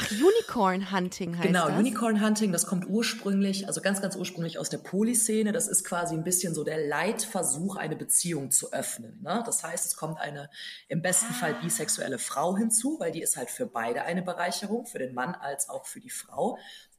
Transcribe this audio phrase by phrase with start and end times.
[0.00, 1.68] Ach, Unicorn Hunting heißt genau, das?
[1.70, 5.50] Genau, Unicorn Hunting, das kommt ursprünglich, also ganz, ganz ursprünglich aus der Polyszene.
[5.50, 9.20] Das ist quasi ein bisschen so der Leitversuch, eine Beziehung zu öffnen.
[9.22, 9.42] Ne?
[9.44, 10.50] Das heißt, es kommt eine
[10.86, 11.34] im besten ah.
[11.34, 15.34] Fall bisexuelle Frau hinzu, weil die ist halt für beide eine Bereicherung, für den Mann
[15.34, 16.58] als auch für die Frau.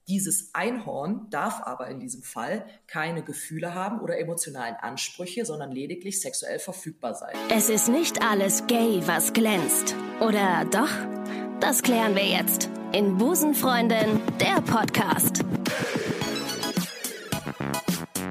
[0.09, 6.19] Dieses Einhorn darf aber in diesem Fall keine Gefühle haben oder emotionalen Ansprüche, sondern lediglich
[6.19, 7.35] sexuell verfügbar sein.
[7.49, 9.95] Es ist nicht alles gay, was glänzt.
[10.19, 10.89] Oder doch?
[11.61, 15.43] Das klären wir jetzt in Busenfreundin, der Podcast.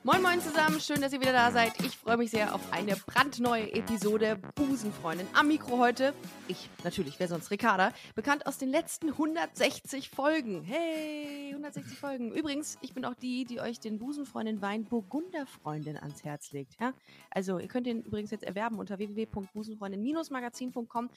[0.02, 1.72] Moin Moin zusammen, schön, dass ihr wieder da seid.
[1.84, 5.26] Ich freue mich sehr auf eine brandneue Episode Busenfreundin.
[5.34, 6.14] Am Mikro heute,
[6.48, 10.62] ich natürlich, wer sonst, Ricarda, bekannt aus den letzten 160 Folgen.
[10.62, 12.32] Hey, 160 Folgen.
[12.32, 16.80] Übrigens, ich bin auch die, die euch den Busenfreundin Wein Burgunderfreundin ans Herz legt.
[16.80, 16.94] Ja?
[17.30, 21.10] Also, ihr könnt den übrigens jetzt erwerben unter www.busenfreundin-magazin.com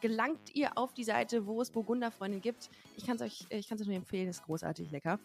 [0.00, 2.70] gelangt ihr auf die Seite, wo es Burgunderfreundin gibt.
[2.96, 5.18] Ich kann es euch, ich kann es euch empfehlen, ist großartig lecker.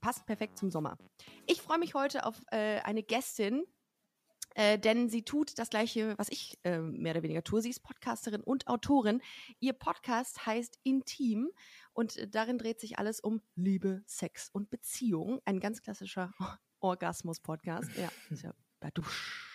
[0.00, 0.96] Passt perfekt zum Sommer.
[1.46, 3.64] Ich freue mich heute auf äh, eine Gästin,
[4.54, 7.60] äh, denn sie tut das gleiche, was ich äh, mehr oder weniger tue.
[7.60, 9.20] Sie ist Podcasterin und Autorin.
[9.58, 11.50] Ihr Podcast heißt Intim
[11.92, 15.40] und äh, darin dreht sich alles um Liebe, Sex und Beziehung.
[15.44, 16.32] Ein ganz klassischer
[16.80, 17.90] Orgasmus-Podcast.
[17.96, 19.54] Ja, ist ja badusch.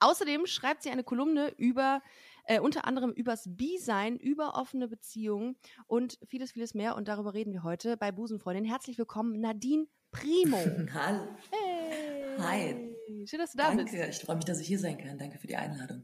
[0.00, 2.02] Außerdem schreibt sie eine Kolumne über
[2.44, 5.56] äh, unter anderem übers Bi-Sein, über offene Beziehungen
[5.86, 6.96] und vieles, vieles mehr.
[6.96, 8.64] Und darüber reden wir heute bei Busenfreundin.
[8.64, 10.58] Herzlich willkommen, Nadine Primo.
[10.94, 11.28] Hallo.
[11.50, 12.38] Hey.
[12.38, 12.96] Hi.
[13.26, 13.84] Schön, dass du da Danke.
[13.84, 13.94] bist.
[13.94, 15.18] Danke, ich freue mich, dass ich hier sein kann.
[15.18, 16.02] Danke für die Einladung.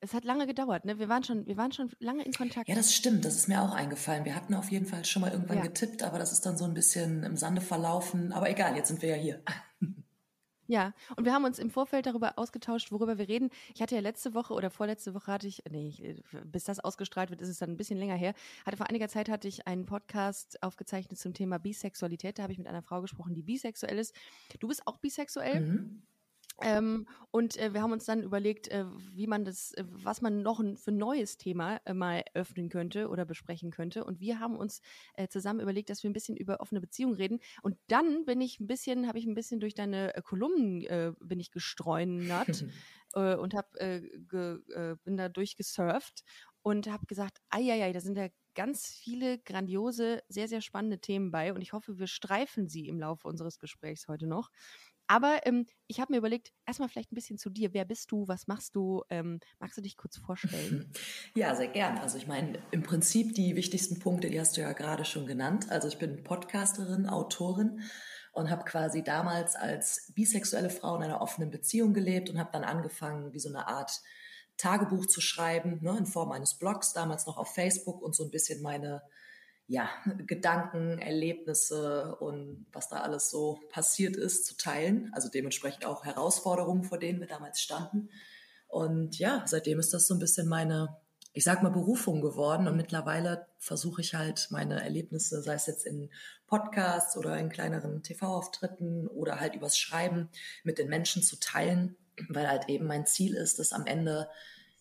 [0.00, 1.00] Es hat lange gedauert, ne?
[1.00, 2.68] Wir waren schon, wir waren schon lange in Kontakt.
[2.68, 3.24] Ja, das stimmt.
[3.24, 4.24] Das ist mir auch eingefallen.
[4.24, 5.64] Wir hatten auf jeden Fall schon mal irgendwann ja.
[5.64, 8.32] getippt, aber das ist dann so ein bisschen im Sande verlaufen.
[8.32, 9.42] Aber egal, jetzt sind wir ja hier.
[10.68, 13.48] Ja, und wir haben uns im Vorfeld darüber ausgetauscht, worüber wir reden.
[13.74, 17.40] Ich hatte ja letzte Woche oder vorletzte Woche hatte ich, nee, bis das ausgestrahlt wird,
[17.40, 18.34] ist es dann ein bisschen länger her.
[18.66, 22.38] Hatte vor einiger Zeit hatte ich einen Podcast aufgezeichnet zum Thema Bisexualität.
[22.38, 24.14] Da habe ich mit einer Frau gesprochen, die bisexuell ist.
[24.60, 25.60] Du bist auch bisexuell.
[25.60, 26.02] Mhm.
[26.60, 30.42] Ähm, und äh, wir haben uns dann überlegt, äh, wie man das, äh, was man
[30.42, 34.04] noch ein, für ein neues Thema äh, mal öffnen könnte oder besprechen könnte.
[34.04, 34.80] Und wir haben uns
[35.14, 37.38] äh, zusammen überlegt, dass wir ein bisschen über offene Beziehungen reden.
[37.62, 40.86] Und dann bin ich ein bisschen, habe ich ein bisschen durch deine äh, Kolumnen
[41.20, 42.64] bin ich gestreunert
[43.14, 44.58] und hab, ge,
[45.04, 46.24] bin da durchgesurft
[46.62, 51.52] und habe gesagt, ai, da sind ja ganz viele grandiose, sehr, sehr spannende Themen bei.
[51.52, 54.50] Und ich hoffe, wir streifen sie im Laufe unseres Gesprächs heute noch.
[55.08, 57.72] Aber ähm, ich habe mir überlegt, erstmal vielleicht ein bisschen zu dir.
[57.72, 58.28] Wer bist du?
[58.28, 59.02] Was machst du?
[59.08, 60.92] Ähm, magst du dich kurz vorstellen?
[61.34, 61.98] Ja, sehr gern.
[61.98, 65.70] Also ich meine, im Prinzip die wichtigsten Punkte, die hast du ja gerade schon genannt.
[65.70, 67.82] Also ich bin Podcasterin, Autorin
[68.32, 72.64] und habe quasi damals als bisexuelle Frau in einer offenen Beziehung gelebt und habe dann
[72.64, 74.00] angefangen, wie so eine Art
[74.56, 78.30] Tagebuch zu schreiben, ne, in Form eines Blogs, damals noch auf Facebook und so ein
[78.30, 79.02] bisschen meine
[79.68, 79.90] ja,
[80.26, 85.10] Gedanken, Erlebnisse und was da alles so passiert ist, zu teilen.
[85.12, 88.08] Also dementsprechend auch Herausforderungen, vor denen wir damals standen.
[88.66, 90.96] Und ja, seitdem ist das so ein bisschen meine,
[91.34, 92.66] ich sag mal, Berufung geworden.
[92.66, 96.10] Und mittlerweile versuche ich halt meine Erlebnisse, sei es jetzt in
[96.46, 100.30] Podcasts oder in kleineren TV-Auftritten oder halt übers Schreiben
[100.64, 101.94] mit den Menschen zu teilen,
[102.30, 104.28] weil halt eben mein Ziel ist, dass am Ende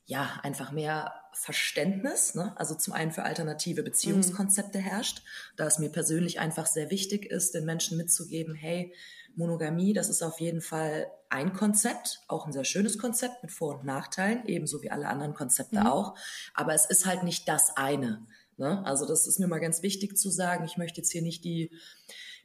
[0.06, 2.54] ja, einfach mehr Verständnis, ne?
[2.58, 4.84] also zum einen für alternative Beziehungskonzepte mhm.
[4.84, 5.24] herrscht,
[5.56, 8.94] da es mir persönlich einfach sehr wichtig ist, den Menschen mitzugeben, hey,
[9.36, 13.76] Monogamie, das ist auf jeden Fall ein Konzept, auch ein sehr schönes Konzept mit Vor-
[13.76, 15.88] und Nachteilen, ebenso wie alle anderen Konzepte mhm.
[15.88, 16.16] auch,
[16.54, 18.26] aber es ist halt nicht das eine.
[18.58, 18.84] Ne?
[18.86, 21.72] Also das ist mir mal ganz wichtig zu sagen, ich möchte jetzt hier nicht die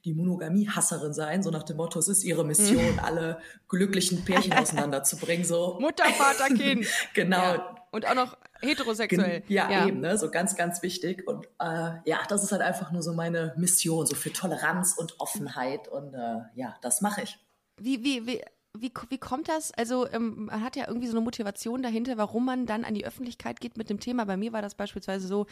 [0.05, 2.99] die Monogamie-Hasserin sein, so nach dem Motto, es ist ihre Mission, mhm.
[2.99, 5.45] alle glücklichen Pärchen auseinanderzubringen.
[5.45, 5.79] So.
[5.81, 6.87] Mutter, Vater, Kind.
[7.15, 7.55] genau.
[7.55, 7.77] Ja.
[7.93, 9.43] Und auch noch heterosexuell.
[9.49, 10.17] Ja, ja, eben, ne?
[10.17, 11.27] so ganz, ganz wichtig.
[11.27, 15.21] Und äh, ja, das ist halt einfach nur so meine Mission, so für Toleranz und
[15.21, 15.89] Offenheit.
[15.89, 17.39] Und äh, ja, das mache ich.
[17.81, 18.43] Wie, wie, wie,
[18.79, 19.71] wie, wie kommt das?
[19.73, 23.05] Also ähm, man hat ja irgendwie so eine Motivation dahinter, warum man dann an die
[23.05, 24.25] Öffentlichkeit geht mit dem Thema.
[24.25, 25.47] Bei mir war das beispielsweise so,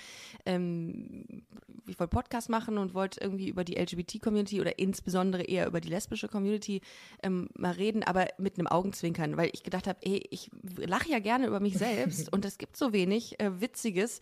[0.46, 1.44] ähm,
[1.86, 5.88] ich wollte Podcast machen und wollte irgendwie über die LGBT-Community oder insbesondere eher über die
[5.88, 6.80] lesbische Community
[7.22, 11.18] ähm, mal reden, aber mit einem Augenzwinkern, weil ich gedacht habe, ey, ich lache ja
[11.18, 14.20] gerne über mich selbst und es gibt so wenig äh, Witziges.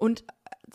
[0.00, 0.24] Und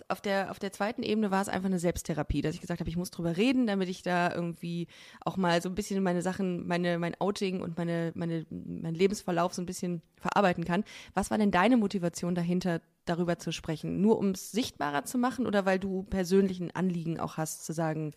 [0.07, 2.89] auf der, auf der zweiten Ebene war es einfach eine Selbsttherapie, dass ich gesagt habe,
[2.89, 4.87] ich muss drüber reden, damit ich da irgendwie
[5.21, 9.55] auch mal so ein bisschen meine Sachen, meine, mein Outing und meine, meine, mein Lebensverlauf
[9.55, 10.83] so ein bisschen verarbeiten kann.
[11.15, 13.99] Was war denn deine Motivation dahinter, darüber zu sprechen?
[13.99, 18.13] Nur um es sichtbarer zu machen oder weil du persönlichen Anliegen auch hast, zu sagen,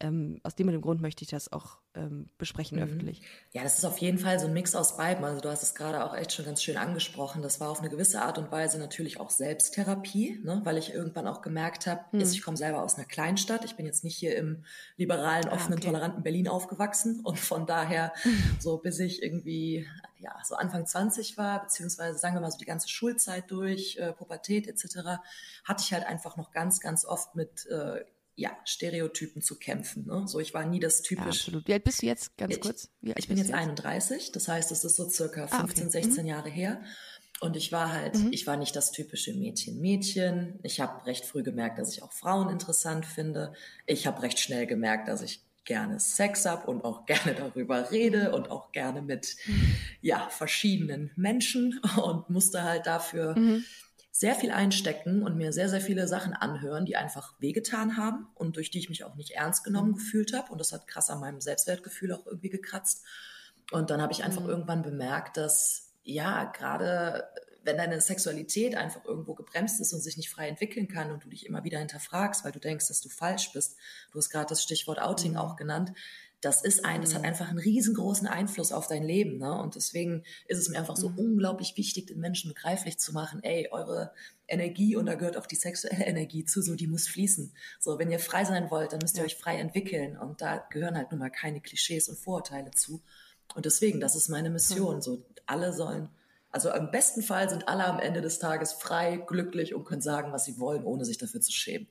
[0.00, 2.84] ähm, aus dem und dem Grund möchte ich das auch ähm, besprechen mhm.
[2.84, 3.22] öffentlich.
[3.52, 5.24] Ja, das ist auf jeden Fall so ein Mix aus beiden.
[5.24, 7.42] Also du hast es gerade auch echt schon ganz schön angesprochen.
[7.42, 10.60] Das war auf eine gewisse Art und Weise natürlich auch Selbsttherapie, ne?
[10.64, 12.20] weil ich irgendwann auch gemerkt habe, mhm.
[12.20, 13.64] ich komme selber aus einer Kleinstadt.
[13.64, 14.64] Ich bin jetzt nicht hier im
[14.96, 15.86] liberalen, ah, offenen, ah, okay.
[15.86, 18.12] toleranten Berlin aufgewachsen und von daher
[18.60, 19.86] so bis ich irgendwie
[20.18, 24.12] ja so Anfang 20 war, beziehungsweise sagen wir mal so die ganze Schulzeit durch, äh,
[24.12, 25.20] Pubertät etc.,
[25.64, 28.04] hatte ich halt einfach noch ganz, ganz oft mit äh,
[28.40, 30.06] ja, Stereotypen zu kämpfen.
[30.06, 30.26] Ne?
[30.26, 31.24] So, ich war nie das typisch.
[31.24, 31.68] Ja, absolut.
[31.68, 32.88] Wie alt bist du jetzt, ganz ich, kurz?
[33.02, 35.90] ich bin jetzt, jetzt 31, das heißt, es ist so circa 15, ah, okay.
[35.90, 36.28] 16 mhm.
[36.30, 36.80] Jahre her.
[37.40, 38.32] Und ich war halt, mhm.
[38.32, 40.58] ich war nicht das typische Mädchen-Mädchen.
[40.62, 43.52] Ich habe recht früh gemerkt, dass ich auch Frauen interessant finde.
[43.86, 48.32] Ich habe recht schnell gemerkt, dass ich gerne Sex habe und auch gerne darüber rede
[48.32, 49.76] und auch gerne mit mhm.
[50.00, 53.64] ja verschiedenen Menschen und musste halt dafür mhm
[54.12, 58.56] sehr viel einstecken und mir sehr, sehr viele Sachen anhören, die einfach wehgetan haben und
[58.56, 59.94] durch die ich mich auch nicht ernst genommen mhm.
[59.96, 60.50] gefühlt habe.
[60.52, 63.04] Und das hat krass an meinem Selbstwertgefühl auch irgendwie gekratzt.
[63.70, 64.48] Und dann habe ich einfach mhm.
[64.48, 67.28] irgendwann bemerkt, dass ja, gerade
[67.62, 71.28] wenn deine Sexualität einfach irgendwo gebremst ist und sich nicht frei entwickeln kann und du
[71.28, 73.76] dich immer wieder hinterfragst, weil du denkst, dass du falsch bist.
[74.12, 75.38] Du hast gerade das Stichwort Outing mhm.
[75.38, 75.92] auch genannt
[76.40, 77.28] das ist ein, das hat mhm.
[77.28, 79.38] einfach einen riesengroßen Einfluss auf dein Leben.
[79.38, 79.60] Ne?
[79.60, 81.18] Und deswegen ist es mir einfach so mhm.
[81.18, 84.12] unglaublich wichtig, den Menschen begreiflich zu machen, ey, eure
[84.48, 87.52] Energie, und da gehört auch die sexuelle Energie zu, so die muss fließen.
[87.78, 90.16] So, wenn ihr frei sein wollt, dann müsst ihr euch frei entwickeln.
[90.16, 93.02] Und da gehören halt nun mal keine Klischees und Vorurteile zu.
[93.54, 95.02] Und deswegen, das ist meine Mission.
[95.02, 96.08] So, alle sollen,
[96.50, 100.32] also im besten Fall sind alle am Ende des Tages frei, glücklich und können sagen,
[100.32, 101.88] was sie wollen, ohne sich dafür zu schämen.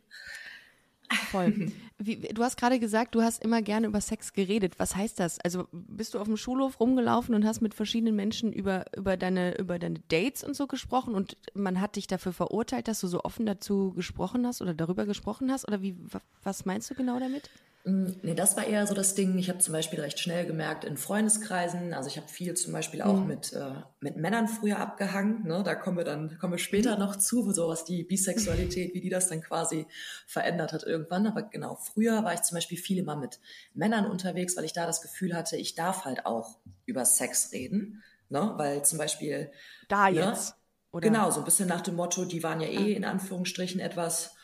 [1.31, 1.71] Voll.
[2.01, 4.79] Wie, du hast gerade gesagt, du hast immer gerne über Sex geredet.
[4.79, 5.39] Was heißt das?
[5.39, 9.57] Also bist du auf dem Schulhof rumgelaufen und hast mit verschiedenen Menschen über, über, deine,
[9.57, 13.23] über deine Dates und so gesprochen und man hat dich dafür verurteilt, dass du so
[13.23, 15.67] offen dazu gesprochen hast oder darüber gesprochen hast?
[15.67, 15.97] Oder wie,
[16.43, 17.49] was meinst du genau damit?
[17.85, 19.37] Mm, nee, das war eher so das Ding.
[19.37, 23.01] Ich habe zum Beispiel recht schnell gemerkt in Freundeskreisen, also ich habe viel zum Beispiel
[23.01, 23.27] auch mhm.
[23.27, 23.71] mit, äh,
[24.01, 25.47] mit Männern früher abgehangen.
[25.47, 25.63] Ne?
[25.63, 29.09] Da kommen wir dann kommen wir später noch zu, so was die Bisexualität, wie die
[29.09, 29.87] das dann quasi
[30.27, 31.25] verändert hat irgendwann.
[31.27, 33.39] Aber genau, früher war ich zum Beispiel viel immer mit
[33.73, 38.03] Männern unterwegs, weil ich da das Gefühl hatte, ich darf halt auch über Sex reden.
[38.29, 38.53] Ne?
[38.57, 39.51] Weil zum Beispiel.
[39.87, 40.17] Da ne?
[40.17, 40.55] jetzt.
[40.91, 41.07] Oder?
[41.07, 44.35] Genau, so ein bisschen nach dem Motto, die waren ja eh in Anführungsstrichen etwas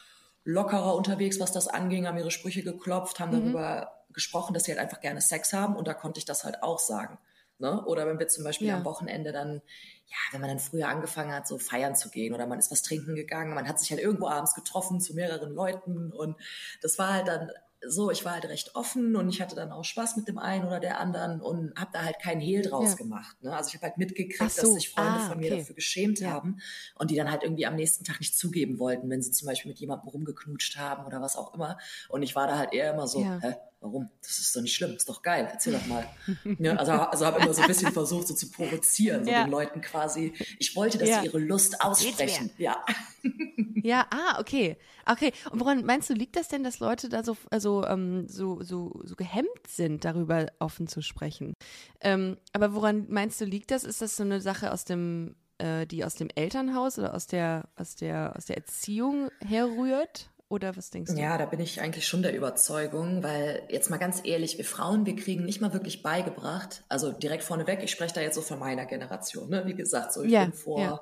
[0.45, 3.41] lockerer unterwegs, was das anging, haben ihre Sprüche geklopft, haben mhm.
[3.41, 6.63] darüber gesprochen, dass sie halt einfach gerne Sex haben und da konnte ich das halt
[6.63, 7.17] auch sagen.
[7.57, 7.83] Ne?
[7.85, 8.77] Oder wenn wir zum Beispiel ja.
[8.77, 9.61] am Wochenende dann,
[10.07, 12.83] ja, wenn man dann früher angefangen hat, so feiern zu gehen oder man ist was
[12.83, 16.35] trinken gegangen, man hat sich halt irgendwo abends getroffen zu mehreren Leuten und
[16.81, 17.51] das war halt dann
[17.87, 20.65] so, ich war halt recht offen und ich hatte dann auch Spaß mit dem einen
[20.65, 22.95] oder der anderen und habe da halt keinen Hehl draus ja.
[22.95, 23.41] gemacht.
[23.41, 23.55] Ne?
[23.55, 24.61] Also ich habe halt mitgekriegt, so.
[24.61, 25.59] dass sich Freunde ah, von mir okay.
[25.59, 26.31] dafür geschämt ja.
[26.31, 26.59] haben
[26.95, 29.69] und die dann halt irgendwie am nächsten Tag nicht zugeben wollten, wenn sie zum Beispiel
[29.69, 31.77] mit jemandem rumgeknutscht haben oder was auch immer.
[32.09, 33.39] Und ich war da halt eher immer so, ja.
[33.41, 33.55] hä,
[33.85, 34.09] warum?
[34.21, 36.07] Das ist doch nicht schlimm, ist doch geil, erzähl doch mal.
[36.59, 39.81] ja, also also habe immer so ein bisschen versucht, so zu provozieren, so den Leuten
[39.81, 40.33] quasi.
[40.59, 42.51] Ich wollte, dass sie ihre Lust aussprechen.
[42.57, 42.83] Ja.
[43.85, 44.77] Ja, ah, okay.
[45.05, 45.31] Okay.
[45.51, 48.99] Und woran meinst du, liegt das denn, dass Leute da so, also, ähm, so, so,
[49.03, 51.53] so gehemmt sind, darüber offen zu sprechen?
[52.01, 53.83] Ähm, aber woran meinst du, liegt das?
[53.83, 57.69] Ist das so eine Sache aus dem, äh, die aus dem Elternhaus oder aus der,
[57.75, 60.31] aus der, aus der Erziehung herrührt?
[60.55, 61.19] Oder was denkst du?
[61.19, 65.05] Ja, da bin ich eigentlich schon der Überzeugung, weil jetzt mal ganz ehrlich, wir Frauen,
[65.05, 68.57] wir kriegen nicht mal wirklich beigebracht, also direkt vorneweg, ich spreche da jetzt so von
[68.57, 69.65] meiner Generation, ne?
[69.65, 71.01] wie gesagt, so ich ja, bin vor, ja.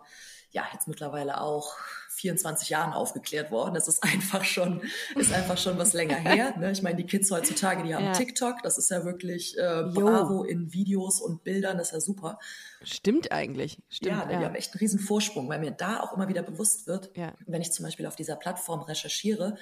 [0.49, 1.75] ja, jetzt mittlerweile auch
[2.23, 3.73] 24 Jahren aufgeklärt worden.
[3.73, 4.81] Das ist einfach schon,
[5.15, 6.55] ist einfach schon was länger her.
[6.57, 6.71] Ne?
[6.71, 8.13] Ich meine, die Kids heutzutage, die haben ja.
[8.13, 12.39] TikTok, das ist ja wirklich äh, bravo in Videos und Bildern, das ist ja super.
[12.81, 13.79] Stimmt eigentlich.
[13.89, 16.43] Stimmt, ja, ja, die haben echt einen riesen Vorsprung, weil mir da auch immer wieder
[16.43, 17.33] bewusst wird, ja.
[17.45, 19.57] wenn ich zum Beispiel auf dieser Plattform recherchiere,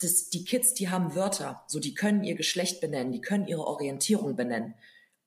[0.00, 3.64] dass die Kids, die haben Wörter, so die können ihr Geschlecht benennen, die können ihre
[3.64, 4.74] Orientierung benennen.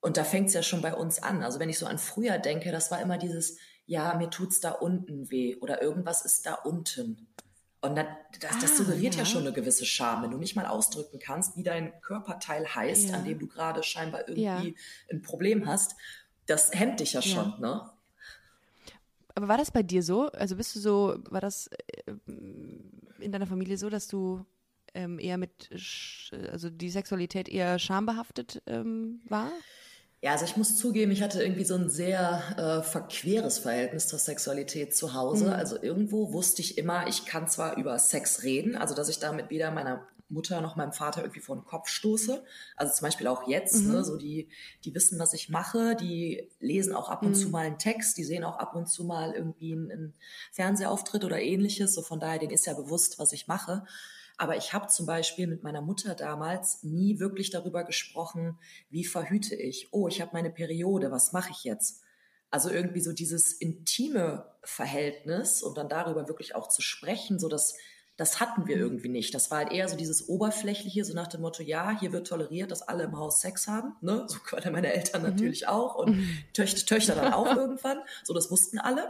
[0.01, 1.41] Und da fängt es ja schon bei uns an.
[1.41, 4.71] Also wenn ich so an früher denke, das war immer dieses, ja, mir tut's da
[4.71, 7.27] unten weh oder irgendwas ist da unten.
[7.81, 8.07] Und das,
[8.39, 9.19] das, das ah, suggeriert ja.
[9.19, 9.25] ja.
[9.25, 13.15] schon eine gewisse Scham, wenn du nicht mal ausdrücken kannst, wie dein Körperteil heißt, ja.
[13.15, 14.75] an dem du gerade scheinbar irgendwie
[15.11, 15.95] ein Problem hast.
[16.47, 17.89] Das hemmt dich ja schon, ne?
[19.35, 20.29] Aber war das bei dir so?
[20.31, 22.13] Also bist du so, war das äh,
[23.19, 24.45] in deiner Familie so, dass du
[24.93, 25.69] ähm, eher mit,
[26.51, 29.51] also die Sexualität eher schambehaftet ähm, war?
[30.25, 34.17] Ja, also ich muss zugeben, ich hatte irgendwie so ein sehr äh, verqueres Verhältnis zur
[34.17, 35.45] Sexualität zu Hause.
[35.45, 35.53] Mhm.
[35.53, 39.51] Also irgendwo wusste ich immer, ich kann zwar über Sex reden, also dass ich damit
[39.51, 42.43] weder meiner Mutter noch meinem Vater irgendwie vor den Kopf stoße.
[42.75, 43.91] Also zum Beispiel auch jetzt, mhm.
[43.91, 44.49] ne, so die,
[44.83, 47.35] die wissen, was ich mache, die lesen auch ab und mhm.
[47.35, 50.13] zu mal einen Text, die sehen auch ab und zu mal irgendwie einen, einen
[50.53, 51.93] Fernsehauftritt oder ähnliches.
[51.93, 53.85] So von daher, denen ist ja bewusst, was ich mache.
[54.37, 58.57] Aber ich habe zum Beispiel mit meiner Mutter damals nie wirklich darüber gesprochen,
[58.89, 59.89] wie verhüte ich?
[59.91, 62.01] Oh, ich habe meine Periode, was mache ich jetzt?
[62.51, 67.75] Also irgendwie so dieses intime Verhältnis und dann darüber wirklich auch zu sprechen, so dass
[68.17, 69.33] das hatten wir irgendwie nicht.
[69.33, 72.71] Das war halt eher so dieses Oberflächliche, so nach dem Motto, ja, hier wird toleriert,
[72.71, 73.93] dass alle im Haus Sex haben.
[74.01, 74.25] Ne?
[74.35, 75.29] So können meine Eltern mhm.
[75.29, 76.37] natürlich auch und mhm.
[76.53, 77.99] Töchter, Töchter dann auch irgendwann.
[78.23, 79.07] So, das wussten alle.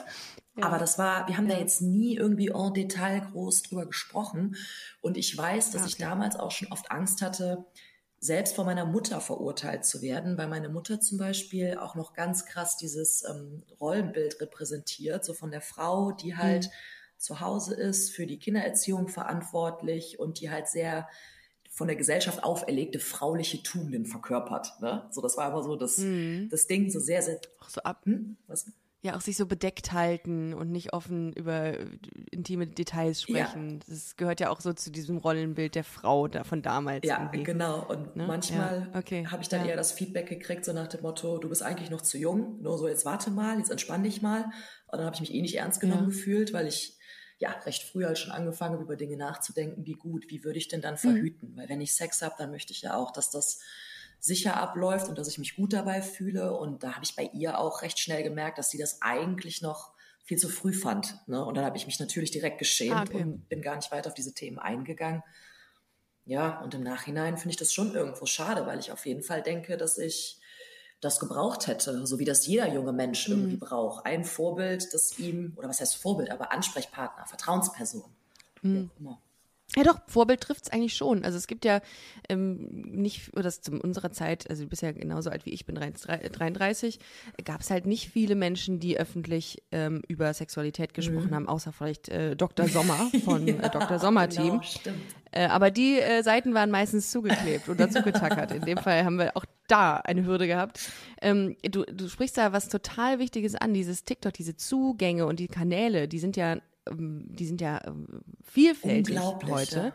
[0.58, 0.66] Ja.
[0.66, 1.56] Aber das war, wir haben ja.
[1.56, 4.56] da jetzt nie irgendwie en Detail groß drüber gesprochen.
[5.02, 5.92] Und ich weiß, dass okay.
[5.92, 7.66] ich damals auch schon oft Angst hatte,
[8.20, 12.46] selbst von meiner Mutter verurteilt zu werden, weil meine Mutter zum Beispiel auch noch ganz
[12.46, 16.72] krass dieses ähm, Rollenbild repräsentiert, so von der Frau, die halt mhm
[17.18, 21.08] zu Hause ist, für die Kindererziehung verantwortlich und die halt sehr
[21.72, 24.80] von der Gesellschaft auferlegte frauliche Tugenden verkörpert.
[24.80, 25.08] Ne?
[25.12, 26.48] So, das war immer so das, mhm.
[26.50, 27.40] das Ding, so sehr, sehr.
[27.60, 28.02] Auch so ab.
[28.06, 28.38] Hm?
[28.48, 28.72] Was?
[29.06, 31.78] Ja, auch sich so bedeckt halten und nicht offen über
[32.32, 33.74] intime Details sprechen.
[33.74, 33.86] Ja.
[33.88, 37.06] Das gehört ja auch so zu diesem Rollenbild der Frau da von damals.
[37.06, 37.44] Ja, irgendwie.
[37.44, 37.86] genau.
[37.88, 38.26] Und ne?
[38.26, 39.00] manchmal ja.
[39.00, 39.28] okay.
[39.28, 39.68] habe ich dann ja.
[39.68, 42.80] eher das Feedback gekriegt, so nach dem Motto, du bist eigentlich noch zu jung, nur
[42.80, 44.46] so jetzt warte mal, jetzt entspann dich mal.
[44.88, 46.98] Und dann habe ich mich eh nicht ernst genommen gefühlt, weil ich
[47.38, 50.82] ja recht früh halt schon angefangen über Dinge nachzudenken, wie gut, wie würde ich denn
[50.82, 51.00] dann mhm.
[51.00, 51.52] verhüten?
[51.52, 51.58] Mhm.
[51.58, 53.60] Weil wenn ich Sex habe, dann möchte ich ja auch, dass das
[54.26, 56.58] sicher abläuft und dass ich mich gut dabei fühle.
[56.58, 59.92] Und da habe ich bei ihr auch recht schnell gemerkt, dass sie das eigentlich noch
[60.24, 61.16] viel zu früh fand.
[61.28, 61.44] Ne?
[61.46, 63.22] Und dann habe ich mich natürlich direkt geschämt ah, okay.
[63.22, 65.22] und bin gar nicht weiter auf diese Themen eingegangen.
[66.26, 69.44] Ja, und im Nachhinein finde ich das schon irgendwo schade, weil ich auf jeden Fall
[69.44, 70.40] denke, dass ich
[71.00, 73.36] das gebraucht hätte, so wie das jeder junge Mensch mhm.
[73.36, 74.08] irgendwie braucht.
[74.08, 78.12] Ein Vorbild, das ihm, oder was heißt Vorbild, aber Ansprechpartner, Vertrauensperson.
[78.64, 78.90] Mhm.
[79.76, 81.26] Ja, doch, Vorbild trifft es eigentlich schon.
[81.26, 81.82] Also es gibt ja
[82.30, 85.66] ähm, nicht, oder das zu unserer Zeit, also du bist ja genauso alt wie ich,
[85.66, 87.00] bin 33,
[87.44, 91.36] gab es halt nicht viele Menschen, die öffentlich ähm, über Sexualität gesprochen mhm.
[91.36, 92.68] haben, außer vielleicht äh, Dr.
[92.68, 94.00] Sommer von ja, äh, Dr.
[94.00, 94.62] Sommer-Team.
[94.84, 94.96] Genau,
[95.32, 98.52] äh, aber die äh, Seiten waren meistens zugeklebt oder zugetackert.
[98.52, 100.90] In dem Fall haben wir auch da eine Hürde gehabt.
[101.22, 105.48] Ähm, du, du sprichst da was total Wichtiges an, dieses TikTok, diese Zugänge und die
[105.48, 106.58] Kanäle, die sind ja
[106.92, 108.08] die sind ja ähm,
[108.44, 109.78] vielfältig heute.
[109.78, 109.94] Ja.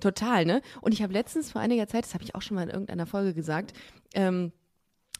[0.00, 0.62] Total, ne?
[0.80, 3.06] Und ich habe letztens vor einiger Zeit, das habe ich auch schon mal in irgendeiner
[3.06, 3.72] Folge gesagt,
[4.14, 4.52] ähm,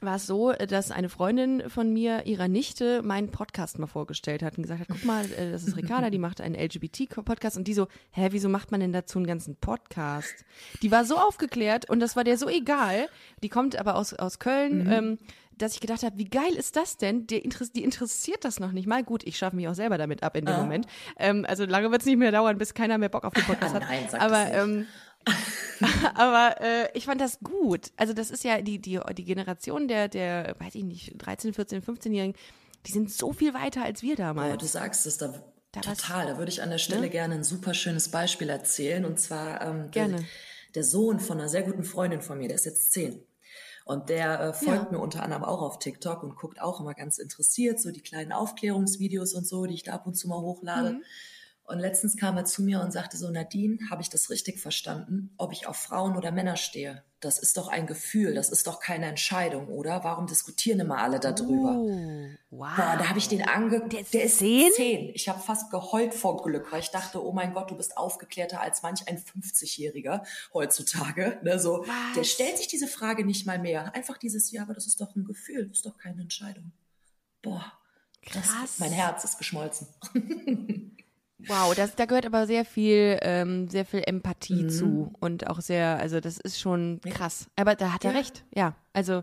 [0.01, 4.57] war es so, dass eine Freundin von mir ihrer Nichte meinen Podcast mal vorgestellt hat
[4.57, 7.75] und gesagt hat, guck mal, äh, das ist Ricarda, die macht einen LGBT-Podcast und die
[7.75, 10.45] so, hä, wieso macht man denn dazu einen ganzen Podcast?
[10.83, 13.09] Die war so aufgeklärt und das war der so egal.
[13.43, 14.93] Die kommt aber aus, aus Köln, mhm.
[14.93, 15.19] ähm,
[15.59, 17.27] dass ich gedacht habe, wie geil ist das denn?
[17.27, 19.03] Die, Interess die interessiert das noch nicht mal.
[19.05, 20.63] Gut, ich schaffe mich auch selber damit ab in dem ah.
[20.63, 20.87] Moment.
[21.19, 23.75] Ähm, also lange wird es nicht mehr dauern, bis keiner mehr Bock auf den Podcast
[23.75, 23.83] hat.
[23.83, 24.87] Nein, sag aber ähm,
[26.15, 27.93] aber äh, ich fand das gut.
[27.97, 31.83] Also das ist ja die, die, die Generation der, der, weiß ich nicht, 13, 14,
[31.83, 32.35] 15-Jährigen,
[32.87, 34.55] die sind so viel weiter als wir damals.
[34.55, 35.35] Oh, du sagst es, da,
[35.73, 36.27] da total.
[36.27, 37.11] Da würde ich an der Stelle ne?
[37.11, 39.05] gerne ein super schönes Beispiel erzählen.
[39.05, 40.17] Und zwar ähm, gerne.
[40.17, 40.25] Der,
[40.75, 43.23] der Sohn von einer sehr guten Freundin von mir, der ist jetzt zehn.
[43.89, 44.99] Und der äh, folgt ja.
[44.99, 48.33] mir unter anderem auch auf TikTok und guckt auch immer ganz interessiert so die kleinen
[48.33, 50.91] Aufklärungsvideos und so, die ich da ab und zu mal hochlade.
[50.91, 51.05] Mhm.
[51.69, 55.35] Und letztens kam er zu mir und sagte so, Nadine, habe ich das richtig verstanden,
[55.37, 57.03] ob ich auf Frauen oder Männer stehe?
[57.21, 60.03] Das ist doch ein Gefühl, das ist doch keine Entscheidung, oder?
[60.03, 61.75] Warum diskutieren immer alle darüber?
[61.77, 62.75] Oh, wow.
[62.75, 63.93] Boah, da habe ich den angeguckt.
[63.93, 64.73] Der, der ist zehn?
[64.73, 65.11] zehn.
[65.13, 68.63] Ich habe fast geheult vor Glück, weil ich dachte, oh mein Gott, du bist aufgeklärter
[68.63, 71.39] als manch ein 50-Jähriger heutzutage.
[71.43, 71.85] Ne, so,
[72.17, 73.95] der stellt sich diese Frage nicht mal mehr.
[73.95, 76.73] Einfach dieses, ja, aber das ist doch ein Gefühl, das ist doch keine Entscheidung.
[77.43, 77.75] Boah,
[78.23, 78.49] krass.
[78.63, 79.87] Das, mein Herz ist geschmolzen.
[81.47, 84.71] Wow, das, da gehört aber sehr viel, ähm, sehr viel Empathie mhm.
[84.71, 87.49] zu und auch sehr, also das ist schon krass.
[87.55, 88.19] Aber da hat er ja.
[88.19, 88.75] recht, ja.
[88.93, 89.23] Also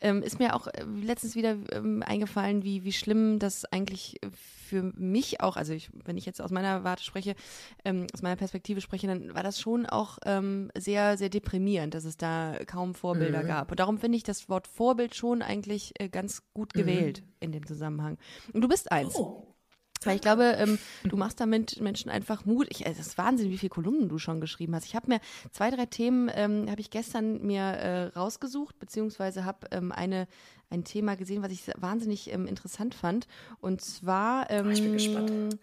[0.00, 4.92] ähm, ist mir auch äh, letztens wieder ähm, eingefallen, wie, wie schlimm das eigentlich für
[4.96, 7.34] mich auch, also ich, wenn ich jetzt aus meiner Warte spreche,
[7.84, 12.04] ähm, aus meiner Perspektive spreche, dann war das schon auch ähm, sehr, sehr deprimierend, dass
[12.04, 13.46] es da kaum Vorbilder mhm.
[13.46, 13.70] gab.
[13.70, 17.32] Und darum finde ich das Wort Vorbild schon eigentlich äh, ganz gut gewählt mhm.
[17.40, 18.18] in dem Zusammenhang.
[18.52, 19.14] Und du bist eins.
[19.14, 19.53] Oh.
[20.02, 22.66] Weil ich glaube, ähm, du machst damit Menschen einfach Mut.
[22.70, 24.84] Ich, es ist Wahnsinn, wie viele Kolumnen du schon geschrieben hast.
[24.86, 25.20] Ich habe mir
[25.50, 30.26] zwei, drei Themen, ähm, habe ich gestern mir äh, rausgesucht, beziehungsweise habe ähm, eine,
[30.70, 33.26] ein Thema gesehen, was ich wahnsinnig ähm, interessant fand.
[33.60, 34.50] Und zwar.
[34.50, 35.58] Ähm, ich bin gespannt.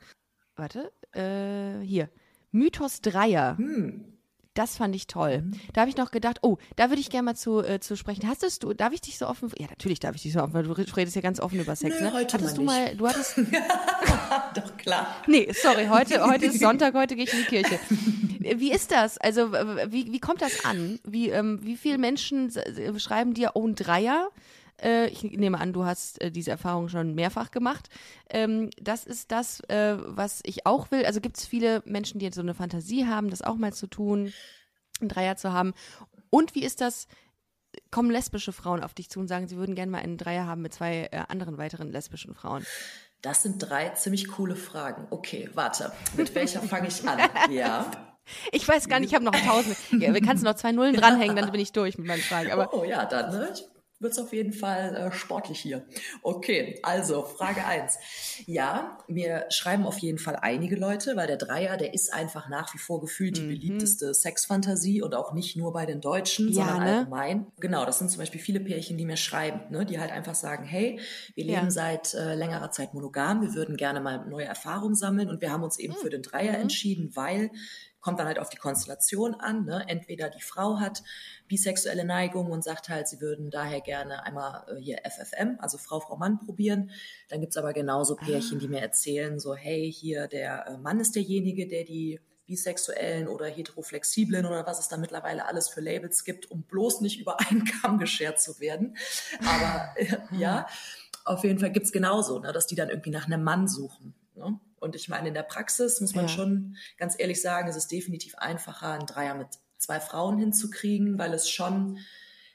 [0.55, 2.09] Warte, äh, hier.
[2.51, 3.57] Mythos Dreier.
[3.57, 4.11] Hm.
[4.53, 5.43] Das fand ich toll.
[5.43, 5.53] Mhm.
[5.71, 8.27] Da habe ich noch gedacht, oh, da würde ich gerne mal zu, äh, zu sprechen.
[8.27, 10.63] Hastest du, darf ich dich so offen, ja, natürlich darf ich dich so offen, weil
[10.63, 12.13] du redest ja ganz offen über Sex, Nö, ne?
[12.13, 13.37] Heute hattest du mal, du hattest.
[14.55, 15.15] Doch, klar.
[15.27, 17.79] Nee, sorry, heute, heute ist Sonntag, heute gehe ich in die Kirche.
[18.59, 19.17] Wie ist das?
[19.17, 20.99] Also, wie, wie kommt das an?
[21.03, 22.51] Wie, ähm, wie viele Menschen
[22.97, 24.29] schreiben dir, oh, ein Dreier?
[24.81, 27.89] äh, ich nehme an, du hast äh, diese Erfahrung schon mehrfach gemacht.
[28.29, 31.05] Ähm, das ist das, äh, was ich auch will.
[31.05, 34.33] Also gibt es viele Menschen, die so eine Fantasie haben, das auch mal zu tun,
[34.99, 35.73] einen Dreier zu haben.
[36.29, 37.07] Und wie ist das?
[37.89, 40.61] Kommen lesbische Frauen auf dich zu und sagen, sie würden gerne mal einen Dreier haben
[40.61, 42.65] mit zwei anderen weiteren lesbischen Frauen?
[43.21, 45.07] Das sind drei ziemlich coole Fragen.
[45.09, 45.91] Okay, warte.
[46.17, 47.19] Mit welcher fange ich an?
[47.51, 47.89] Ja.
[48.51, 49.75] Ich weiß gar nicht, ich habe noch tausend.
[49.99, 52.51] Ja, kannst du noch zwei Nullen dranhängen, dann bin ich durch mit meinen Fragen.
[52.51, 53.39] Aber oh, ja, dann ne?
[53.39, 53.70] wird
[54.03, 55.85] es auf jeden Fall äh, sportlich hier.
[56.23, 57.97] Okay, also Frage eins.
[58.45, 62.73] Ja, mir schreiben auf jeden Fall einige Leute, weil der Dreier, der ist einfach nach
[62.73, 63.49] wie vor gefühlt die mhm.
[63.49, 66.97] beliebteste Sexfantasie und auch nicht nur bei den Deutschen, ja, sondern ne?
[66.97, 67.47] allgemein.
[67.59, 70.65] Genau, das sind zum Beispiel viele Pärchen, die mir schreiben, ne, die halt einfach sagen,
[70.65, 70.99] hey,
[71.35, 71.71] wir leben ja.
[71.71, 75.63] seit äh, längerer Zeit monogam, wir würden gerne mal neue Erfahrungen sammeln und wir haben
[75.63, 75.97] uns eben mhm.
[75.97, 76.61] für den Dreier mhm.
[76.61, 77.51] entschieden, weil
[78.01, 79.65] kommt dann halt auf die Konstellation an.
[79.65, 79.85] Ne?
[79.87, 81.03] Entweder die Frau hat
[81.51, 85.99] bisexuelle Neigung und sagt halt, sie würden daher gerne einmal äh, hier FFM, also Frau,
[85.99, 86.91] Frau, Mann probieren.
[87.27, 91.13] Dann gibt's aber genauso Pärchen, die mir erzählen, so hey, hier der äh, Mann ist
[91.13, 96.49] derjenige, der die bisexuellen oder heteroflexiblen oder was es da mittlerweile alles für Labels gibt,
[96.49, 98.95] um bloß nicht über einen Kamm geschert zu werden.
[99.45, 100.67] Aber äh, ja,
[101.25, 104.15] auf jeden Fall gibt's genauso, ne, dass die dann irgendwie nach einem Mann suchen.
[104.35, 104.57] Ne?
[104.79, 106.29] Und ich meine, in der Praxis muss man ja.
[106.29, 109.49] schon ganz ehrlich sagen, es ist definitiv einfacher, einen Dreier mit
[109.81, 111.97] zwei Frauen hinzukriegen, weil es schon,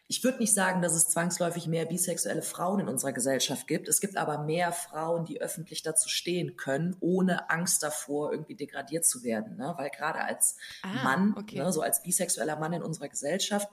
[0.08, 3.88] ich würde nicht sagen, dass es zwangsläufig mehr bisexuelle Frauen in unserer Gesellschaft gibt.
[3.88, 9.04] Es gibt aber mehr Frauen, die öffentlich dazu stehen können, ohne Angst davor, irgendwie degradiert
[9.04, 9.56] zu werden.
[9.56, 9.74] Ne?
[9.76, 11.58] Weil gerade als ah, Mann, okay.
[11.58, 13.68] ne, so als bisexueller Mann in unserer Gesellschaft,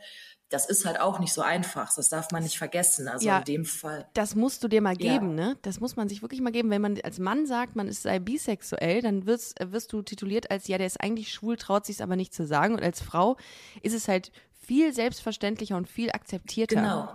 [0.49, 1.93] das ist halt auch nicht so einfach.
[1.95, 3.07] Das darf man nicht vergessen.
[3.07, 4.07] Also ja, in dem Fall.
[4.13, 5.47] Das musst du dir mal geben, ja.
[5.47, 5.57] ne?
[5.63, 6.69] Das muss man sich wirklich mal geben.
[6.69, 10.67] Wenn man als Mann sagt, man ist sei bisexuell, dann wirst, wirst du tituliert als,
[10.67, 12.75] ja, der ist eigentlich schwul, traut sich aber nicht zu sagen.
[12.75, 13.37] Und als Frau
[13.81, 14.31] ist es halt
[14.65, 16.75] viel selbstverständlicher und viel akzeptierter.
[16.75, 17.09] Genau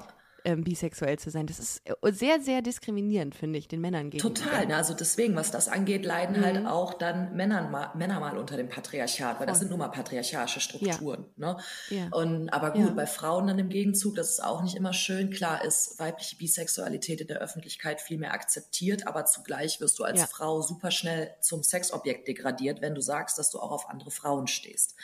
[0.48, 1.46] ähm, bisexuell zu sein.
[1.46, 4.34] Das ist äh, sehr, sehr diskriminierend, finde ich, den Männern gegenüber.
[4.34, 4.66] Total.
[4.66, 4.76] Ne?
[4.76, 6.64] Also deswegen, was das angeht, leiden halt mhm.
[6.64, 9.88] halt auch dann Männer mal, Männer mal unter dem Patriarchat, weil das sind nun mal
[9.88, 11.26] patriarchalische Strukturen.
[11.36, 11.52] Ja.
[11.52, 11.60] Ne?
[11.90, 12.08] Ja.
[12.12, 12.92] Und, aber gut, ja.
[12.92, 15.30] bei Frauen dann im Gegenzug, das ist auch nicht immer schön.
[15.30, 20.22] Klar ist weibliche Bisexualität in der Öffentlichkeit viel mehr akzeptiert, aber zugleich wirst du als
[20.24, 24.46] Frau super schnell zum Sexobjekt degradiert, wenn du sagst, dass du auch auf andere Frauen
[24.46, 24.94] stehst.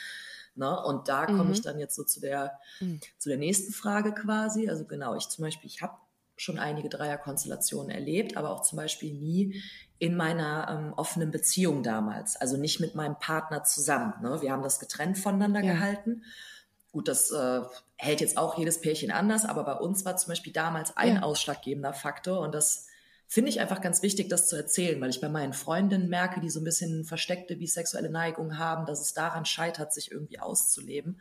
[0.55, 0.83] Ne?
[0.83, 1.51] Und da komme mhm.
[1.51, 2.99] ich dann jetzt so zu der, mhm.
[3.17, 4.69] zu der nächsten Frage quasi.
[4.69, 5.97] Also genau, ich zum Beispiel, ich habe
[6.37, 9.61] schon einige Dreierkonstellationen erlebt, aber auch zum Beispiel nie
[9.99, 12.35] in meiner ähm, offenen Beziehung damals.
[12.35, 14.13] Also nicht mit meinem Partner zusammen.
[14.21, 14.41] Ne?
[14.41, 15.73] Wir haben das getrennt voneinander ja.
[15.73, 16.23] gehalten.
[16.91, 17.61] Gut, das äh,
[17.97, 21.21] hält jetzt auch jedes Pärchen anders, aber bei uns war zum Beispiel damals ein ja.
[21.23, 22.87] ausschlaggebender Faktor und das
[23.27, 26.49] finde ich einfach ganz wichtig, das zu erzählen, weil ich bei meinen Freundinnen merke, die
[26.49, 31.19] so ein bisschen versteckte bisexuelle Neigung haben, dass es daran scheitert, sich irgendwie auszuleben.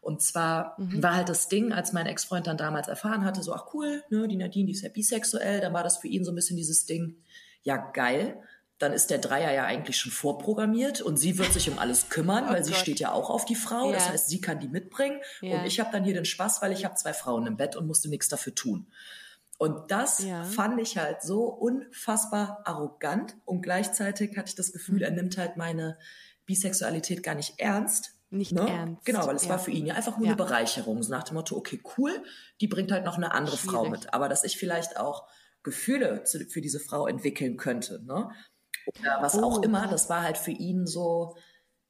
[0.00, 1.02] Und zwar mhm.
[1.02, 4.28] war halt das Ding, als mein Ex-Freund dann damals erfahren hatte, so, ach cool, ne,
[4.28, 6.84] die Nadine, die ist ja bisexuell, dann war das für ihn so ein bisschen dieses
[6.84, 7.16] Ding,
[7.62, 8.36] ja geil,
[8.78, 12.44] dann ist der Dreier ja eigentlich schon vorprogrammiert und sie wird sich um alles kümmern,
[12.48, 12.66] oh weil Gott.
[12.66, 13.86] sie steht ja auch auf die Frau.
[13.86, 13.94] Ja.
[13.94, 15.58] Das heißt, sie kann die mitbringen ja.
[15.58, 17.86] und ich habe dann hier den Spaß, weil ich habe zwei Frauen im Bett und
[17.86, 18.86] musste nichts dafür tun.
[19.58, 20.42] Und das ja.
[20.42, 25.56] fand ich halt so unfassbar arrogant und gleichzeitig hatte ich das Gefühl, er nimmt halt
[25.56, 25.96] meine
[26.44, 28.14] Bisexualität gar nicht ernst.
[28.30, 28.68] Nicht ne?
[28.68, 29.04] ernst.
[29.04, 29.50] Genau, weil es ja.
[29.50, 30.32] war für ihn ja einfach nur ja.
[30.32, 31.02] eine Bereicherung.
[31.02, 32.10] So nach dem Motto, okay, cool,
[32.60, 33.76] die bringt halt noch eine andere Schwierig.
[33.76, 34.12] Frau mit.
[34.12, 35.28] Aber dass ich vielleicht auch
[35.62, 38.30] Gefühle zu, für diese Frau entwickeln könnte, ne?
[38.86, 41.36] Oder was oh, auch immer, das war halt für ihn so,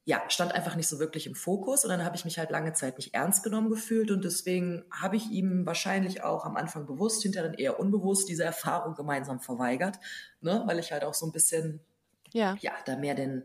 [0.06, 2.74] ja, stand einfach nicht so wirklich im Fokus und dann habe ich mich halt lange
[2.74, 7.22] Zeit nicht ernst genommen gefühlt und deswegen habe ich ihm wahrscheinlich auch am Anfang bewusst,
[7.22, 9.98] hinterher eher unbewusst diese Erfahrung gemeinsam verweigert,
[10.42, 11.80] ne, weil ich halt auch so ein bisschen,
[12.32, 13.44] ja, ja da mehr den,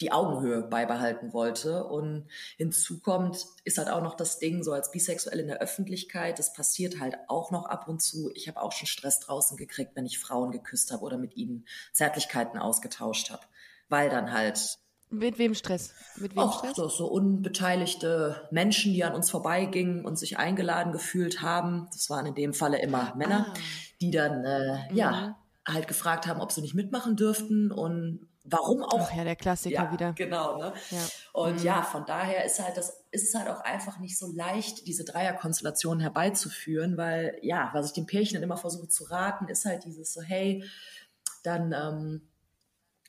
[0.00, 4.92] die Augenhöhe beibehalten wollte und hinzu kommt, ist halt auch noch das Ding, so als
[4.92, 8.30] bisexuell in der Öffentlichkeit, das passiert halt auch noch ab und zu.
[8.34, 11.66] Ich habe auch schon Stress draußen gekriegt, wenn ich Frauen geküsst habe oder mit ihnen
[11.92, 13.42] Zärtlichkeiten ausgetauscht habe,
[13.88, 14.78] weil dann halt
[15.10, 15.94] mit wem Stress?
[16.16, 16.76] Mit wem Och, Stress?
[16.76, 21.88] So, so unbeteiligte Menschen, die an uns vorbeigingen und sich eingeladen gefühlt haben.
[21.92, 23.58] Das waren in dem Falle immer Männer, ah.
[24.00, 24.96] die dann äh, mhm.
[24.96, 29.08] ja halt gefragt haben, ob sie nicht mitmachen dürften und warum auch.
[29.10, 30.12] Ach ja, der Klassiker ja, wieder.
[30.12, 30.72] Genau, ne?
[30.90, 30.98] Ja.
[31.32, 31.64] Und mhm.
[31.64, 36.00] ja, von daher ist halt das ist halt auch einfach nicht so leicht, diese Dreierkonstellation
[36.00, 40.12] herbeizuführen, weil ja, was ich den Pärchen dann immer versuche zu raten, ist halt dieses
[40.12, 40.64] so, hey,
[41.42, 42.28] dann ähm,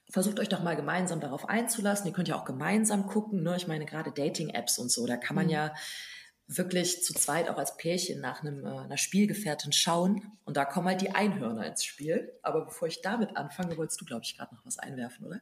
[0.09, 2.07] versucht euch doch mal gemeinsam darauf einzulassen.
[2.07, 3.43] Ihr könnt ja auch gemeinsam gucken.
[3.43, 3.55] Ne?
[3.57, 5.51] Ich meine, gerade Dating-Apps und so, da kann man mhm.
[5.51, 5.73] ja
[6.47, 10.31] wirklich zu zweit auch als Pärchen nach einem, äh, einer Spielgefährtin schauen.
[10.45, 12.31] Und da kommen halt die Einhörner ins Spiel.
[12.41, 15.41] Aber bevor ich damit anfange, wolltest du, glaube ich, gerade noch was einwerfen, oder?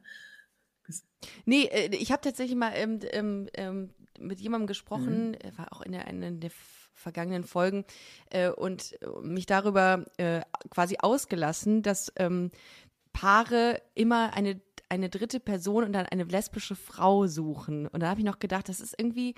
[1.44, 5.58] Nee, äh, ich habe tatsächlich mal ähm, ähm, ähm, mit jemandem gesprochen, mhm.
[5.58, 6.50] war auch in der, in der
[6.94, 7.84] vergangenen Folgen
[8.30, 12.50] äh, und mich darüber äh, quasi ausgelassen, dass ähm,
[13.16, 17.86] Paare immer eine, eine dritte Person und dann eine lesbische Frau suchen.
[17.86, 19.34] Und da habe ich noch gedacht, das ist irgendwie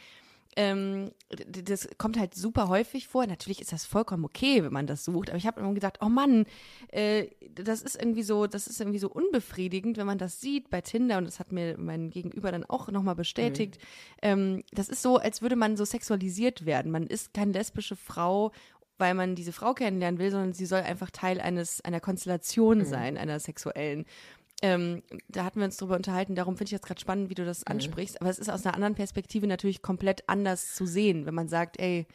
[0.57, 1.13] ähm,
[1.47, 3.25] das kommt halt super häufig vor.
[3.25, 6.09] Natürlich ist das vollkommen okay, wenn man das sucht, aber ich habe immer gedacht, oh
[6.09, 6.47] Mann,
[6.89, 10.81] äh, das ist irgendwie so, das ist irgendwie so unbefriedigend, wenn man das sieht bei
[10.81, 13.79] Tinder und das hat mir mein Gegenüber dann auch nochmal bestätigt.
[13.79, 13.85] Mhm.
[14.23, 16.91] Ähm, das ist so, als würde man so sexualisiert werden.
[16.91, 18.51] Man ist keine lesbische Frau
[18.99, 22.85] weil man diese Frau kennenlernen will, sondern sie soll einfach Teil eines einer Konstellation mhm.
[22.85, 24.05] sein, einer sexuellen.
[24.61, 27.45] Ähm, da hatten wir uns drüber unterhalten, darum finde ich jetzt gerade spannend, wie du
[27.45, 27.73] das mhm.
[27.73, 28.21] ansprichst.
[28.21, 31.79] Aber es ist aus einer anderen Perspektive natürlich komplett anders zu sehen, wenn man sagt,
[31.81, 32.07] ey,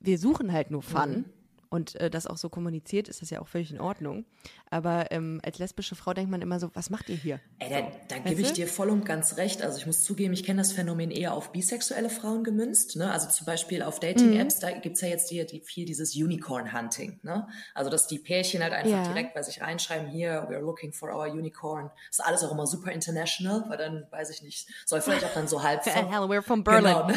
[0.00, 1.10] wir suchen halt nur Fun.
[1.10, 1.24] Mhm
[1.72, 4.26] und äh, das auch so kommuniziert, ist das ja auch völlig in Ordnung.
[4.68, 7.40] Aber ähm, als lesbische Frau denkt man immer so, was macht ihr hier?
[7.60, 9.62] Ey, da, da gebe ich dir voll und ganz recht.
[9.62, 12.96] Also ich muss zugeben, ich kenne das Phänomen eher auf bisexuelle Frauen gemünzt.
[12.96, 13.10] Ne?
[13.10, 14.60] Also zum Beispiel auf Dating-Apps, mhm.
[14.60, 17.20] da gibt's ja jetzt die, die, viel dieses Unicorn-Hunting.
[17.22, 17.48] Ne?
[17.74, 19.04] Also dass die Pärchen halt einfach ja.
[19.04, 21.90] direkt bei sich reinschreiben, hier, we're looking for our unicorn.
[22.10, 25.34] Das ist alles auch immer super international, weil dann, weiß ich nicht, soll vielleicht auch
[25.34, 25.86] dann so halb...
[25.86, 26.92] Hell, we're from Berlin.
[26.92, 27.14] Genau, ne?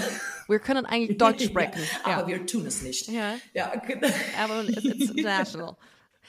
[0.47, 1.81] Wir können eigentlich Deutsch sprechen.
[2.05, 3.09] ja, aber wir tun es nicht.
[3.09, 4.07] Ja, ja genau
[4.45, 5.77] aber it's international.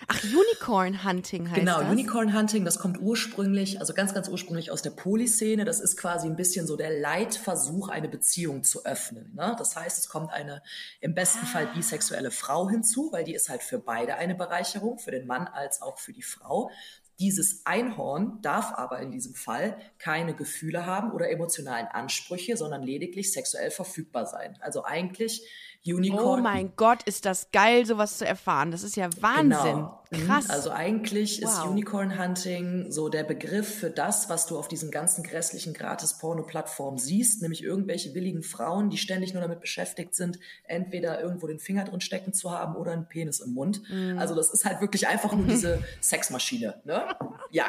[0.09, 1.81] Ach, Unicorn Hunting heißt genau, das?
[1.81, 5.64] Genau, Unicorn Hunting, das kommt ursprünglich, also ganz, ganz ursprünglich aus der Polyszene.
[5.64, 9.33] Das ist quasi ein bisschen so der Leitversuch, eine Beziehung zu öffnen.
[9.35, 9.57] Ne?
[9.59, 10.62] Das heißt, es kommt eine
[11.00, 11.46] im besten ah.
[11.46, 15.46] Fall bisexuelle Frau hinzu, weil die ist halt für beide eine Bereicherung, für den Mann
[15.46, 16.70] als auch für die Frau.
[17.18, 23.33] Dieses Einhorn darf aber in diesem Fall keine Gefühle haben oder emotionalen Ansprüche, sondern lediglich
[23.33, 24.59] sexuell verfügbar sein.
[24.61, 25.48] Also eigentlich
[25.87, 26.40] Unicorn.
[26.40, 28.70] Oh mein Gott, ist das geil, sowas zu erfahren.
[28.70, 29.62] Das ist ja Wahnsinn.
[29.62, 30.03] Genau.
[30.11, 30.27] Mhm.
[30.27, 30.51] Krass.
[30.51, 31.51] Also eigentlich wow.
[31.51, 36.99] ist Unicorn Hunting so der Begriff für das, was du auf diesen ganzen grässlichen Gratis-Porno-Plattformen
[36.99, 41.85] siehst, nämlich irgendwelche willigen Frauen, die ständig nur damit beschäftigt sind, entweder irgendwo den Finger
[41.85, 43.83] drin stecken zu haben oder einen Penis im Mund.
[43.90, 44.18] Mhm.
[44.18, 46.81] Also das ist halt wirklich einfach nur diese Sexmaschine.
[46.85, 47.05] Ne?
[47.51, 47.66] Ja.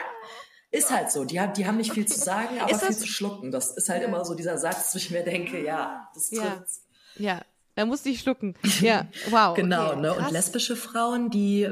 [0.70, 1.24] Ist halt so.
[1.24, 3.52] Die haben, die haben nicht viel zu sagen, aber viel zu schlucken.
[3.52, 4.08] Das ist halt ja.
[4.08, 6.84] immer so dieser Satz, wo ich mir denke, ja, das trifft's.
[7.16, 7.36] Ja.
[7.36, 7.42] ja.
[7.78, 8.56] Da musste ich schlucken.
[8.82, 9.56] Ja, wow.
[9.56, 10.14] genau, okay, ne?
[10.14, 11.70] Und lesbische Frauen, die,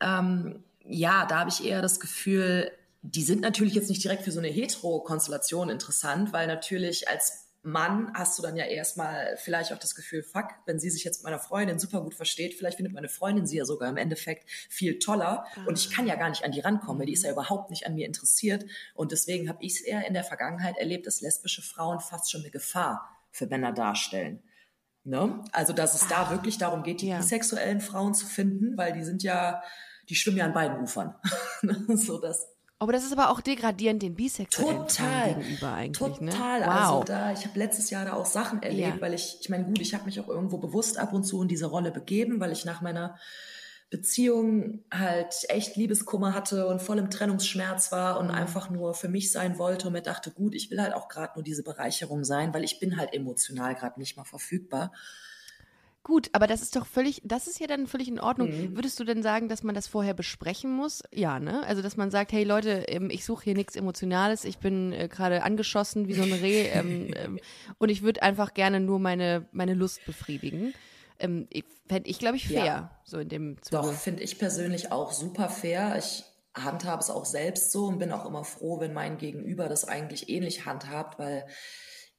[0.00, 4.32] ähm, ja, da habe ich eher das Gefühl, die sind natürlich jetzt nicht direkt für
[4.32, 9.78] so eine Hetero-Konstellation interessant, weil natürlich als Mann hast du dann ja erstmal vielleicht auch
[9.78, 12.92] das Gefühl, fuck, wenn sie sich jetzt mit meiner Freundin super gut versteht, vielleicht findet
[12.92, 15.64] meine Freundin sie ja sogar im Endeffekt viel toller ah.
[15.66, 17.38] und ich kann ja gar nicht an die rankommen, weil die ist ja mhm.
[17.38, 18.64] überhaupt nicht an mir interessiert
[18.94, 22.40] und deswegen habe ich es eher in der Vergangenheit erlebt, dass lesbische Frauen fast schon
[22.40, 24.42] eine Gefahr für Männer darstellen.
[25.04, 25.44] Ne?
[25.52, 27.18] Also, dass es da wirklich darum geht, die ja.
[27.18, 29.62] bisexuellen Frauen zu finden, weil die sind ja,
[30.08, 31.14] die schwimmen ja an beiden Ufern.
[31.62, 31.96] Ne?
[31.96, 36.20] so dass aber das ist aber auch degradierend den Bisexuellen total, gegenüber eigentlich.
[36.20, 36.30] Ne?
[36.30, 36.60] Total.
[36.60, 36.66] Ne?
[36.66, 36.74] Wow.
[36.74, 39.00] Also da, ich habe letztes Jahr da auch Sachen erlebt, ja.
[39.00, 41.48] weil ich, ich meine, gut, ich habe mich auch irgendwo bewusst ab und zu in
[41.48, 43.16] diese Rolle begeben, weil ich nach meiner
[43.94, 48.34] Beziehung halt echt Liebeskummer hatte und voll im Trennungsschmerz war und mhm.
[48.34, 51.34] einfach nur für mich sein wollte und mir dachte, gut, ich will halt auch gerade
[51.36, 54.90] nur diese Bereicherung sein, weil ich bin halt emotional gerade nicht mal verfügbar.
[56.02, 58.48] Gut, aber das ist doch völlig, das ist ja dann völlig in Ordnung.
[58.48, 58.76] Mhm.
[58.76, 61.04] Würdest du denn sagen, dass man das vorher besprechen muss?
[61.12, 61.64] Ja, ne?
[61.64, 65.06] Also, dass man sagt, hey Leute, ähm, ich suche hier nichts Emotionales, ich bin äh,
[65.06, 67.38] gerade angeschossen wie so ein Reh ähm, ähm,
[67.78, 70.74] und ich würde einfach gerne nur meine, meine Lust befriedigen
[71.18, 71.48] ähm,
[71.88, 73.00] fände ich, glaube ich, fair, ja.
[73.04, 73.82] so in dem Zuge.
[73.82, 75.96] Doch, finde ich persönlich auch super fair.
[75.98, 76.24] Ich
[76.54, 80.28] handhabe es auch selbst so und bin auch immer froh, wenn mein Gegenüber das eigentlich
[80.28, 81.46] ähnlich handhabt, weil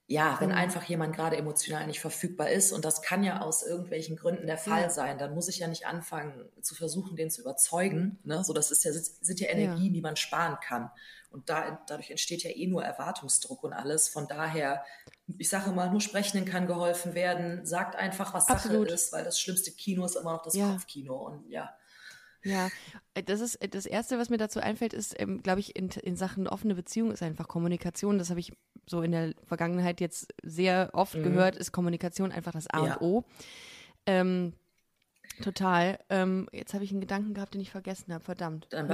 [0.07, 0.55] ja, wenn mhm.
[0.55, 4.57] einfach jemand gerade emotional nicht verfügbar ist und das kann ja aus irgendwelchen Gründen der
[4.57, 4.89] Fall ja.
[4.89, 8.19] sein, dann muss ich ja nicht anfangen zu versuchen, den zu überzeugen.
[8.23, 8.43] Ne?
[8.43, 9.93] So, das ist ja, sind ja Energien, ja.
[9.93, 10.91] die man sparen kann.
[11.31, 14.07] Und da, dadurch entsteht ja eh nur Erwartungsdruck und alles.
[14.07, 14.85] Von daher,
[15.37, 17.65] ich sage immer, nur Sprechenden kann geholfen werden.
[17.65, 18.87] Sagt einfach, was Absolut.
[18.87, 20.69] Sache ist, weil das schlimmste Kino ist immer noch das ja.
[20.69, 21.15] Kopfkino.
[21.15, 21.75] Und ja.
[22.45, 22.69] Ja,
[23.13, 25.89] äh, das ist äh, das Erste, was mir dazu einfällt, ist, ähm, glaube ich, in,
[25.89, 28.17] in Sachen offene Beziehung ist einfach Kommunikation.
[28.17, 28.53] Das habe ich
[28.85, 31.23] so in der Vergangenheit jetzt sehr oft mhm.
[31.23, 32.93] gehört, ist Kommunikation einfach das A ja.
[32.95, 33.23] und O.
[34.05, 34.53] Ähm,
[35.43, 35.99] Total.
[36.09, 38.23] Ähm, jetzt habe ich einen Gedanken gehabt, den ich vergessen habe.
[38.23, 38.67] Verdammt.
[38.69, 38.87] Dann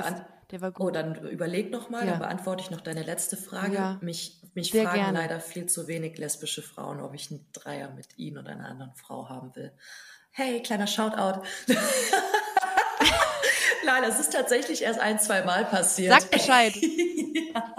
[0.52, 0.88] der war gut.
[0.88, 2.12] Oh, dann überleg noch mal, ja.
[2.12, 3.76] dann beantworte ich noch deine letzte Frage.
[3.76, 4.00] Ja.
[4.02, 5.20] Mich, mich fragen gerne.
[5.20, 8.94] leider viel zu wenig lesbische Frauen, ob ich einen Dreier mit ihnen oder einer anderen
[8.96, 9.72] Frau haben will.
[10.32, 11.42] Hey, kleiner Shoutout.
[13.86, 16.14] Nein, das ist tatsächlich erst ein, zwei Mal passiert.
[16.14, 16.74] Sag Bescheid.
[17.54, 17.76] ja.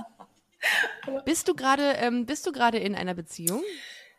[1.25, 3.63] Bist du gerade ähm, bist du gerade in einer Beziehung?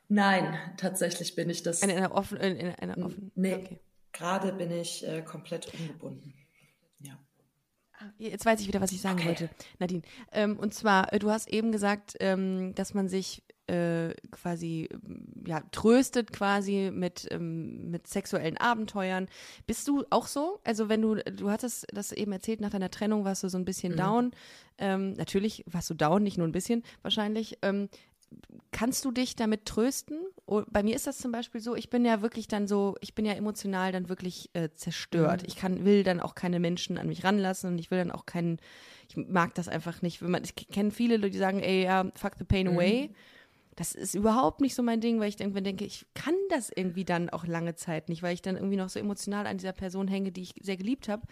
[0.10, 1.82] Nein, tatsächlich bin ich das.
[1.82, 3.32] In einer offenen, in einer offenen.
[3.36, 3.56] Nee.
[3.56, 3.80] Okay.
[4.12, 6.34] Gerade bin ich äh, komplett ungebunden.
[7.00, 7.17] Ja.
[7.98, 9.28] Ah, jetzt weiß ich wieder, was ich sagen okay.
[9.28, 10.04] wollte, Nadine.
[10.32, 14.89] Ähm, und zwar, äh, du hast eben gesagt, ähm, dass man sich äh, quasi
[15.45, 19.28] ja tröstet quasi mit ähm, mit sexuellen Abenteuern.
[19.67, 20.60] Bist du auch so?
[20.63, 23.65] Also wenn du du hattest das eben erzählt nach deiner Trennung warst du so ein
[23.65, 23.97] bisschen mhm.
[23.97, 24.32] down.
[24.78, 27.58] Ähm, natürlich warst du down, nicht nur ein bisschen wahrscheinlich.
[27.62, 27.89] Ähm,
[28.71, 30.19] kannst du dich damit trösten?
[30.45, 33.15] Oh, bei mir ist das zum Beispiel so, ich bin ja wirklich dann so, ich
[33.15, 35.41] bin ja emotional dann wirklich äh, zerstört.
[35.41, 35.47] Mhm.
[35.47, 38.26] Ich kann, will dann auch keine Menschen an mich ranlassen und ich will dann auch
[38.26, 38.58] keinen,
[39.10, 40.21] ich mag das einfach nicht.
[40.21, 42.73] Wenn man, ich kenne viele Leute, die sagen, ey, ja, fuck the pain mhm.
[42.73, 43.12] away.
[43.75, 47.05] Das ist überhaupt nicht so mein Ding, weil ich irgendwann denke, ich kann das irgendwie
[47.05, 50.07] dann auch lange Zeit nicht, weil ich dann irgendwie noch so emotional an dieser Person
[50.07, 51.23] hänge, die ich sehr geliebt habe.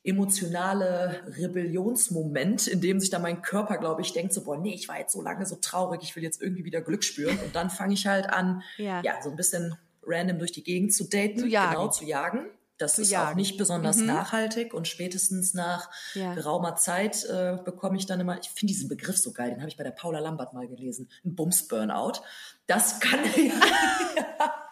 [0.06, 4.88] emotionale Rebellionsmoment, in dem sich dann mein Körper, glaube ich, denkt so, boah, nee, ich
[4.88, 7.36] war jetzt so lange so traurig, ich will jetzt irgendwie wieder Glück spüren.
[7.44, 9.02] Und dann fange ich halt an, ja.
[9.02, 9.14] ja.
[9.20, 11.72] so ein bisschen random durch die Gegend zu daten, zu jagen.
[11.72, 12.46] genau, zu jagen.
[12.78, 13.30] Das zu ist jagen.
[13.30, 14.06] auch nicht besonders mhm.
[14.06, 16.34] nachhaltig und spätestens nach ja.
[16.34, 19.68] geraumer Zeit äh, bekomme ich dann immer, ich finde diesen Begriff so geil, den habe
[19.68, 22.20] ich bei der Paula Lambert mal gelesen, ein Bums-Burnout.
[22.66, 24.65] Das kann ja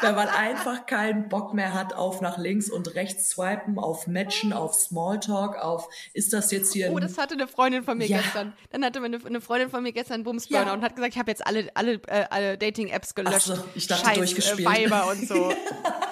[0.00, 4.52] wenn man einfach keinen Bock mehr hat auf nach links und rechts swipen, auf Matchen,
[4.52, 6.92] auf Smalltalk, auf ist das jetzt hier.
[6.92, 8.18] Oh, das hatte eine Freundin von mir ja.
[8.18, 8.52] gestern.
[8.70, 10.72] Dann hatte eine, eine Freundin von mir gestern einen Bumsburner ja.
[10.72, 13.50] und hat gesagt, ich habe jetzt alle, alle, äh, alle Dating-Apps gelöscht.
[13.50, 14.68] Ach so, ich dachte Scheiß, durchgespielt.
[14.68, 15.52] Äh, Weiber und so.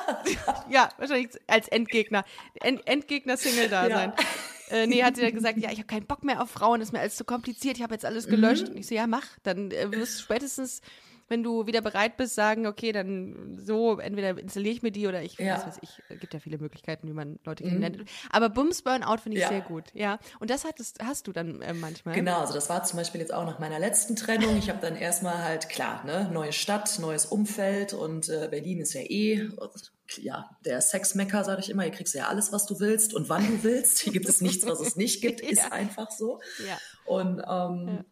[0.70, 2.24] ja, wahrscheinlich als Endgegner.
[2.60, 3.96] End, Endgegner-Single da ja.
[3.96, 4.12] sein.
[4.70, 6.92] Äh, nee, hat sie dann gesagt, ja, ich habe keinen Bock mehr auf Frauen, ist
[6.92, 8.68] mir alles zu kompliziert, ich habe jetzt alles gelöscht.
[8.68, 8.72] Mhm.
[8.72, 10.80] Und ich so, ja, mach, dann äh, wirst du spätestens
[11.32, 15.22] wenn du wieder bereit bist, sagen, okay, dann so, entweder installiere ich mir die oder
[15.22, 15.56] ich, ja.
[15.56, 17.68] was weiß ich, es gibt ja viele Möglichkeiten, wie man Leute mhm.
[17.68, 18.04] kennenlernt.
[18.30, 19.48] Aber Bums Burnout finde ich ja.
[19.48, 20.18] sehr gut, ja.
[20.40, 22.14] Und das hattest, hast du dann äh, manchmal.
[22.14, 24.58] Genau, also das war zum Beispiel jetzt auch nach meiner letzten Trennung.
[24.58, 28.92] Ich habe dann erstmal halt, klar, ne, neue Stadt, neues Umfeld und äh, Berlin ist
[28.92, 29.48] ja eh,
[30.18, 33.30] ja, der Sexmecker, sage ich immer, hier kriegst du ja alles, was du willst und
[33.30, 34.00] wann du willst.
[34.00, 35.72] Hier gibt es nichts, was es nicht gibt, ist ja.
[35.72, 36.40] einfach so.
[36.68, 36.78] Ja.
[37.06, 38.04] Und ähm,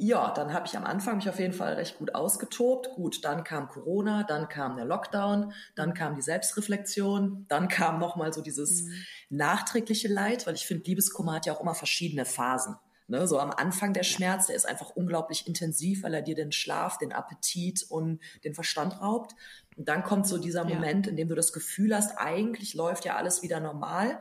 [0.00, 2.90] ja, dann habe ich am Anfang mich auf jeden Fall recht gut ausgetobt.
[2.94, 8.32] Gut, dann kam Corona, dann kam der Lockdown, dann kam die Selbstreflexion, dann kam nochmal
[8.32, 8.92] so dieses mhm.
[9.30, 12.76] nachträgliche Leid, weil ich finde, Liebeskummer hat ja auch immer verschiedene Phasen.
[13.08, 16.52] Ne, so am Anfang der Schmerz, der ist einfach unglaublich intensiv, weil er dir den
[16.52, 19.34] Schlaf, den Appetit und den Verstand raubt.
[19.76, 21.10] Und dann kommt so dieser Moment, ja.
[21.10, 24.20] in dem du das Gefühl hast, eigentlich läuft ja alles wieder normal.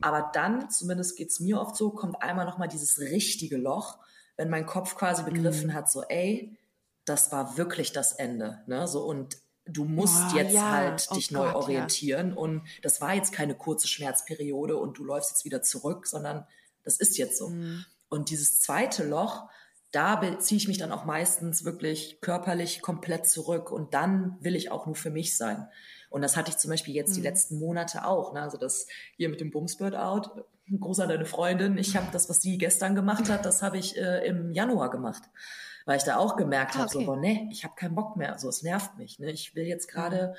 [0.00, 3.98] Aber dann, zumindest geht's mir oft so, kommt einmal nochmal dieses richtige Loch,
[4.38, 5.74] wenn mein Kopf quasi begriffen mhm.
[5.74, 6.56] hat, so, ey,
[7.04, 8.62] das war wirklich das Ende.
[8.66, 8.88] Ne?
[8.88, 10.70] So, und du musst oh, jetzt ja.
[10.70, 12.30] halt dich oh neu Gott, orientieren.
[12.30, 12.36] Ja.
[12.36, 16.46] Und das war jetzt keine kurze Schmerzperiode und du läufst jetzt wieder zurück, sondern
[16.84, 17.50] das ist jetzt so.
[17.50, 17.84] Mhm.
[18.08, 19.50] Und dieses zweite Loch,
[19.90, 24.70] da beziehe ich mich dann auch meistens wirklich körperlich komplett zurück und dann will ich
[24.70, 25.66] auch nur für mich sein.
[26.10, 27.14] Und das hatte ich zum Beispiel jetzt mhm.
[27.14, 28.32] die letzten Monate auch.
[28.32, 28.40] Ne?
[28.40, 30.30] Also das hier mit dem Bumsbird Out,
[30.78, 31.78] Gruß an deine Freundin.
[31.78, 35.22] Ich habe das, was sie gestern gemacht hat, das habe ich äh, im Januar gemacht.
[35.86, 36.98] Weil ich da auch gemerkt ah, habe, okay.
[36.98, 38.38] so, boah, nee, ich habe keinen Bock mehr.
[38.38, 39.18] So, es nervt mich.
[39.18, 39.30] Ne?
[39.30, 40.34] Ich will jetzt gerade mhm.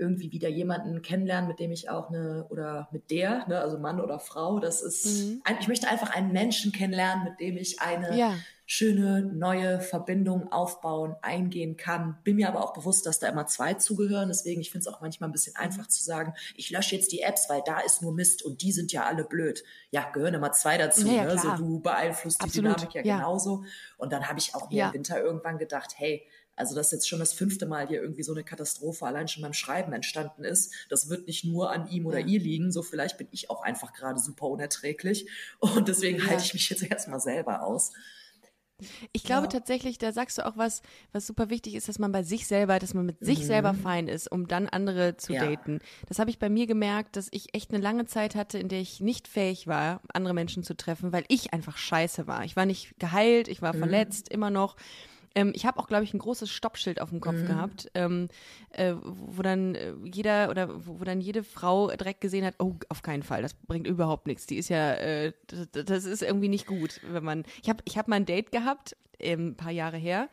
[0.00, 4.00] Irgendwie wieder jemanden kennenlernen, mit dem ich auch eine, oder mit der, ne, also Mann
[4.00, 5.42] oder Frau, das ist, mhm.
[5.44, 8.34] ein, ich möchte einfach einen Menschen kennenlernen, mit dem ich eine ja
[8.72, 12.18] schöne neue Verbindungen aufbauen, eingehen kann.
[12.22, 14.28] Bin mir aber auch bewusst, dass da immer zwei zugehören.
[14.28, 17.22] Deswegen, ich finde es auch manchmal ein bisschen einfach zu sagen, ich lösche jetzt die
[17.22, 19.64] Apps, weil da ist nur Mist und die sind ja alle blöd.
[19.90, 21.08] Ja, gehören immer zwei dazu.
[21.08, 21.36] Ja, ne?
[21.36, 22.54] So, du beeinflusst Absolut.
[22.54, 23.64] die Dynamik ja, ja, genauso.
[23.98, 26.24] Und dann habe ich auch mir im Winter irgendwann gedacht, hey,
[26.56, 29.52] also, dass jetzt schon das fünfte Mal hier irgendwie so eine Katastrophe allein schon beim
[29.54, 32.26] Schreiben entstanden ist, das wird nicht nur an ihm oder ja.
[32.26, 32.70] ihr liegen.
[32.72, 35.28] So vielleicht bin ich auch einfach gerade super unerträglich.
[35.60, 36.26] Und deswegen ja.
[36.26, 37.92] halte ich mich jetzt erstmal selber aus.
[39.12, 39.48] Ich glaube Ja.
[39.48, 40.80] tatsächlich, da sagst du auch was,
[41.12, 44.08] was super wichtig ist, dass man bei sich selber, dass man mit sich selber fein
[44.08, 45.36] ist, um dann andere zu Mhm.
[45.36, 45.50] Ja.
[45.50, 45.78] daten.
[46.08, 48.80] Das habe ich bei mir gemerkt, dass ich echt eine lange Zeit hatte, in der
[48.80, 52.44] ich nicht fähig war, andere Menschen zu treffen, weil ich einfach scheiße war.
[52.44, 53.66] Ich war nicht geheilt, ich Mhm.
[53.66, 54.76] war verletzt, immer noch.
[55.34, 57.20] Ähm, ich habe auch, glaube ich, ein großes Stoppschild auf dem Mhm.
[57.20, 58.28] Kopf gehabt, ähm,
[58.72, 62.74] äh, wo dann äh, jeder oder wo, wo dann jede Frau direkt gesehen hat, oh,
[62.88, 64.46] auf keinen Fall, das bringt überhaupt nichts.
[64.46, 67.44] Die ist ja, äh, das, das ist irgendwie nicht gut, wenn man.
[67.62, 70.28] Ich habe, ich habe mal ein Date gehabt, ähm, ein paar Jahre her,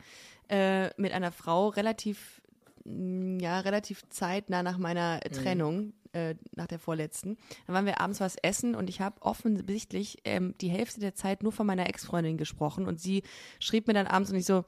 [0.48, 2.40] äh, mit einer Frau relativ,
[2.84, 5.92] mh, ja, relativ zeitnah nach meiner Trennung.
[6.12, 7.36] Äh, nach der vorletzten.
[7.66, 11.42] Dann waren wir abends was essen und ich habe offensichtlich ähm, die Hälfte der Zeit
[11.42, 13.22] nur von meiner Ex-Freundin gesprochen und sie
[13.60, 14.64] schrieb mir dann abends und ich so,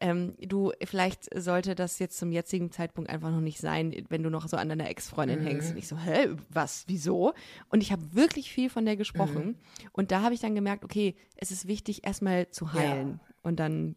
[0.00, 4.28] ähm, du, vielleicht sollte das jetzt zum jetzigen Zeitpunkt einfach noch nicht sein, wenn du
[4.28, 5.70] noch so an deiner Ex-Freundin hängst.
[5.70, 7.32] Und ich so, hä, was, wieso?
[7.68, 9.56] Und ich habe wirklich viel von der gesprochen.
[9.92, 13.96] Und da habe ich dann gemerkt, okay, es ist wichtig, erstmal zu heilen und dann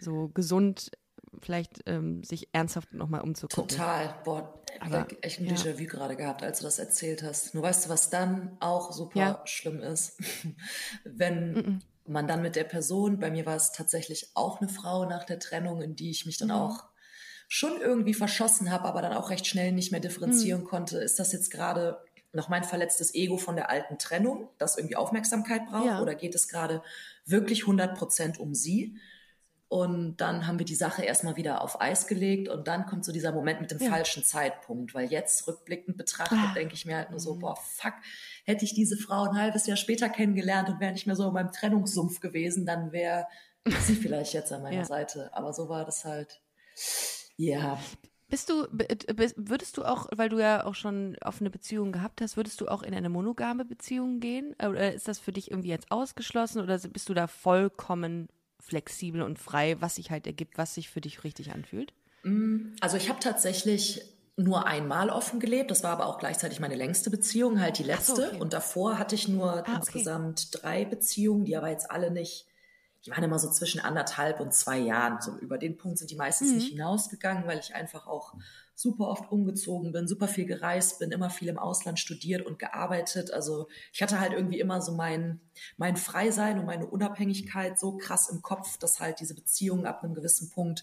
[0.00, 0.90] so gesund
[1.42, 3.68] vielleicht ähm, sich ernsthaft nochmal umzugucken.
[3.68, 4.14] Total.
[4.24, 5.54] Boah, Aber, echt ein ja.
[5.54, 7.54] Déjà-vu gerade gehabt, als du das erzählt hast.
[7.54, 9.42] Nur weißt du, was dann auch super Ja.
[9.44, 10.18] schlimm ist?
[11.04, 15.24] Wenn man dann mit der Person, bei mir war es tatsächlich auch eine Frau nach
[15.24, 16.48] der Trennung, in die ich mich Mhm.
[16.48, 16.84] dann auch
[17.48, 20.66] schon irgendwie verschossen habe, aber dann auch recht schnell nicht mehr differenzieren Mhm.
[20.66, 20.98] konnte.
[20.98, 21.98] Ist das jetzt gerade
[22.32, 25.86] noch mein verletztes Ego von der alten Trennung, das irgendwie Aufmerksamkeit braucht?
[25.86, 26.02] Ja.
[26.02, 26.82] Oder geht es gerade
[27.26, 28.96] wirklich 100 Prozent um sie?
[29.68, 33.12] Und dann haben wir die Sache erstmal wieder auf Eis gelegt und dann kommt so
[33.12, 33.90] dieser Moment mit dem Ja.
[33.90, 36.52] falschen Zeitpunkt, weil jetzt rückblickend betrachtet Ah.
[36.54, 37.24] denke ich mir halt nur Mhm.
[37.24, 37.94] so, boah, fuck,
[38.44, 41.32] hätte ich diese Frau ein halbes Jahr später kennengelernt und wäre nicht mehr so in
[41.34, 43.26] meinem Trennungssumpf gewesen, dann wäre
[43.66, 44.84] sie vielleicht jetzt an meiner Ja.
[44.84, 45.30] Seite.
[45.32, 46.40] Aber so war das halt,
[47.36, 47.78] ja,
[48.28, 48.66] Bist du,
[49.36, 52.82] würdest du auch, weil du ja auch schon offene Beziehungen gehabt hast, würdest du auch
[52.82, 54.54] in eine monogame Beziehung gehen?
[54.58, 58.28] Äh, Oder ist das für dich irgendwie jetzt ausgeschlossen oder bist du da vollkommen
[58.66, 61.92] flexibel und frei, was sich halt ergibt, was sich für dich richtig anfühlt?
[62.80, 64.00] Also ich habe tatsächlich
[64.36, 65.70] nur einmal offen gelebt.
[65.70, 68.28] Das war aber auch gleichzeitig meine längste Beziehung, halt die letzte.
[68.28, 68.40] okay.
[68.40, 69.74] Und davor hatte ich nur Ah, okay.
[69.76, 72.46] insgesamt drei Beziehungen, die aber jetzt alle nicht,
[73.04, 75.20] die waren immer so zwischen anderthalb und zwei Jahren.
[75.20, 76.54] So über den Punkt sind die meistens Mhm.
[76.56, 78.34] nicht hinausgegangen, weil ich einfach auch
[78.74, 83.30] super oft umgezogen bin, super viel gereist bin, immer viel im Ausland studiert und gearbeitet.
[83.30, 85.40] Also ich hatte halt irgendwie immer so mein,
[85.76, 90.14] mein Freisein und meine Unabhängigkeit so krass im Kopf, dass halt diese Beziehungen ab einem
[90.14, 90.82] gewissen Punkt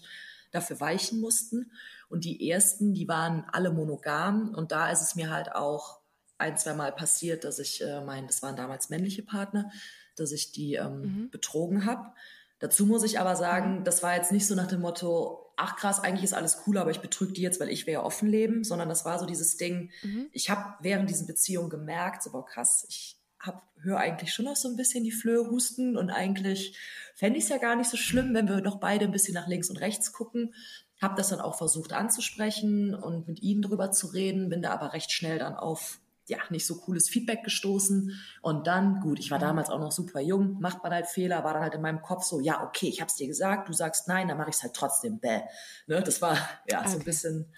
[0.52, 1.72] dafür weichen mussten.
[2.08, 4.54] Und die ersten, die waren alle monogam.
[4.54, 6.00] Und da ist es mir halt auch
[6.38, 9.70] ein, zwei Mal passiert, dass ich äh, mein, das waren damals männliche Partner,
[10.16, 12.12] dass ich die ähm, betrogen habe.
[12.58, 15.98] Dazu muss ich aber sagen, das war jetzt nicht so nach dem Motto, ach krass,
[16.00, 18.62] eigentlich ist alles cool, aber ich betrüge die jetzt, weil ich will ja offen leben,
[18.64, 19.90] sondern das war so dieses Ding,
[20.32, 24.56] ich habe während diesen Beziehungen gemerkt, so boah krass, ich hab, höre eigentlich schon noch
[24.56, 26.78] so ein bisschen die Flöhe husten und eigentlich
[27.14, 29.48] fände ich es ja gar nicht so schlimm, wenn wir doch beide ein bisschen nach
[29.48, 30.54] links und rechts gucken.
[31.00, 34.92] Habe das dann auch versucht anzusprechen und mit ihnen drüber zu reden, bin da aber
[34.92, 35.98] recht schnell dann auf
[36.32, 38.18] ja, nicht so cooles Feedback gestoßen.
[38.40, 41.52] Und dann, gut, ich war damals auch noch super jung, macht man halt Fehler, war
[41.54, 44.28] dann halt in meinem Kopf so, ja, okay, ich hab's dir gesagt, du sagst nein,
[44.28, 45.18] dann mache ich es halt trotzdem.
[45.20, 45.40] Bäh.
[45.86, 47.04] Ne, das war ja so ein Okay.
[47.04, 47.52] bisschen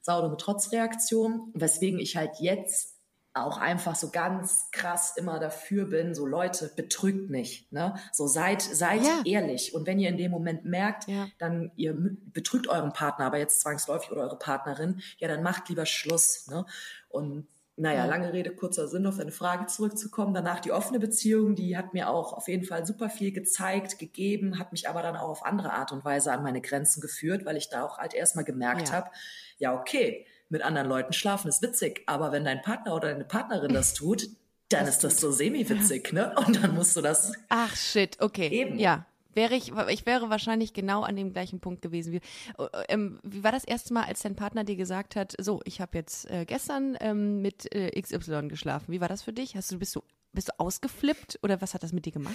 [0.00, 2.94] saure Trotzreaktion, weswegen ich halt jetzt
[3.34, 7.94] auch einfach so ganz krass immer dafür bin, so Leute, betrügt nicht, ne?
[8.10, 9.20] So seid, seid Ja.
[9.26, 9.74] ehrlich.
[9.74, 11.26] Und wenn ihr in dem Moment merkt, Ja.
[11.36, 11.94] dann ihr
[12.32, 16.64] betrügt euren Partner, aber jetzt zwangsläufig oder eure Partnerin, ja, dann macht lieber Schluss, ne?
[17.10, 17.46] Und
[17.78, 20.32] naja, lange Rede, kurzer Sinn, auf deine Frage zurückzukommen.
[20.32, 24.58] Danach die offene Beziehung, die hat mir auch auf jeden Fall super viel gezeigt, gegeben,
[24.58, 27.56] hat mich aber dann auch auf andere Art und Weise an meine Grenzen geführt, weil
[27.56, 28.94] ich da auch halt erstmal gemerkt Ja.
[28.94, 29.10] habe,
[29.58, 33.74] ja, okay, mit anderen Leuten schlafen ist witzig, aber wenn dein Partner oder deine Partnerin
[33.74, 34.28] das tut,
[34.68, 36.34] dann ist das so semi-witzig, ne?
[36.46, 38.48] Und dann musst du das Ach shit, okay.
[38.48, 38.78] Eben.
[38.78, 39.06] Ja.
[39.36, 42.10] Wäre ich, ich wäre wahrscheinlich genau an dem gleichen Punkt gewesen.
[42.10, 42.20] Wie,
[42.58, 45.82] äh, ähm, wie war das erste Mal, als dein Partner dir gesagt hat, so, ich
[45.82, 48.92] habe jetzt äh, gestern ähm, mit äh, XY geschlafen.
[48.92, 49.54] Wie war das für dich?
[49.54, 52.34] Hast du, bist du, bist du ausgeflippt oder was hat das mit dir gemacht?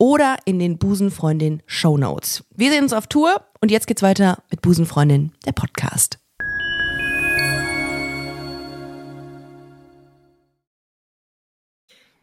[0.00, 2.42] oder in den Busenfreundin Show Notes.
[2.56, 6.18] Wir sehen uns auf Tour und jetzt geht's weiter mit Busenfreundin, der Podcast.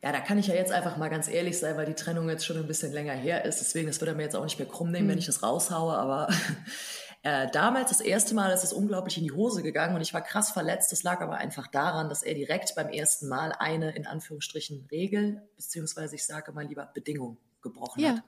[0.01, 2.45] Ja, da kann ich ja jetzt einfach mal ganz ehrlich sein, weil die Trennung jetzt
[2.45, 3.59] schon ein bisschen länger her ist.
[3.59, 5.11] Deswegen, das würde er mir jetzt auch nicht mehr krumm nehmen, mhm.
[5.11, 5.95] wenn ich das raushaue.
[5.97, 6.29] Aber
[7.23, 10.21] äh, damals das erste Mal ist es unglaublich in die Hose gegangen und ich war
[10.21, 10.91] krass verletzt.
[10.91, 15.43] Das lag aber einfach daran, dass er direkt beim ersten Mal eine, in Anführungsstrichen, Regel,
[15.57, 18.23] beziehungsweise ich sage mal lieber Bedingung gebrochen ja.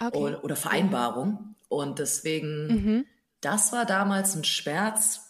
[0.00, 0.14] hat.
[0.14, 0.18] Okay.
[0.18, 1.56] Oder, oder, Vereinbarung.
[1.68, 3.06] Und deswegen, mhm.
[3.40, 5.28] das war damals ein Schmerz,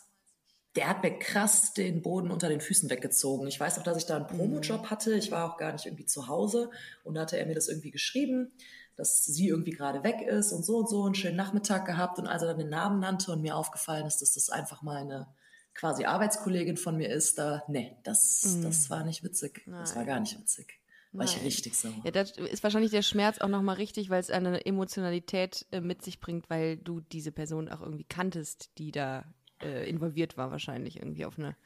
[0.77, 3.49] der hat mir krass den Boden unter den Füßen weggezogen.
[3.49, 4.91] Ich weiß auch, dass ich da einen Promojob mhm.
[4.91, 5.15] hatte.
[5.15, 6.71] Ich war auch gar nicht irgendwie zu Hause.
[7.03, 8.53] Und da hatte er mir das irgendwie geschrieben,
[8.97, 12.19] dass sie irgendwie gerade weg ist und so und so einen schönen Nachmittag gehabt.
[12.19, 14.99] Und als er dann den Namen nannte und mir aufgefallen ist, dass das einfach mal
[14.99, 15.27] eine
[15.75, 18.63] quasi Arbeitskollegin von mir ist, da, nee, das, mhm.
[18.63, 19.63] das war nicht witzig.
[19.67, 19.81] Nein.
[19.81, 20.81] Das war gar nicht witzig.
[21.13, 21.35] War Nein.
[21.37, 21.95] ich richtig sauer.
[22.05, 26.03] Ja, das ist wahrscheinlich der Schmerz auch nochmal richtig, weil es eine Emotionalität äh, mit
[26.03, 29.25] sich bringt, weil du diese Person auch irgendwie kanntest, die da
[29.63, 31.57] äh, involviert war, wahrscheinlich irgendwie auf eine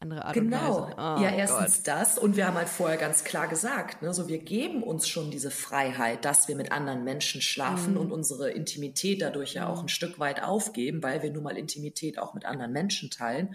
[0.00, 0.56] andere Art genau.
[0.56, 0.94] und Weise.
[0.96, 1.16] Genau.
[1.16, 1.88] Oh, ja, erstens Gott.
[1.88, 5.30] das und wir haben halt vorher ganz klar gesagt, ne, so wir geben uns schon
[5.30, 8.00] diese Freiheit, dass wir mit anderen Menschen schlafen mhm.
[8.00, 9.86] und unsere Intimität dadurch ja auch mhm.
[9.86, 13.54] ein Stück weit aufgeben, weil wir nun mal Intimität auch mit anderen Menschen teilen.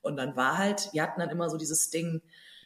[0.00, 2.22] Und dann war halt, wir hatten dann immer so dieses Ding,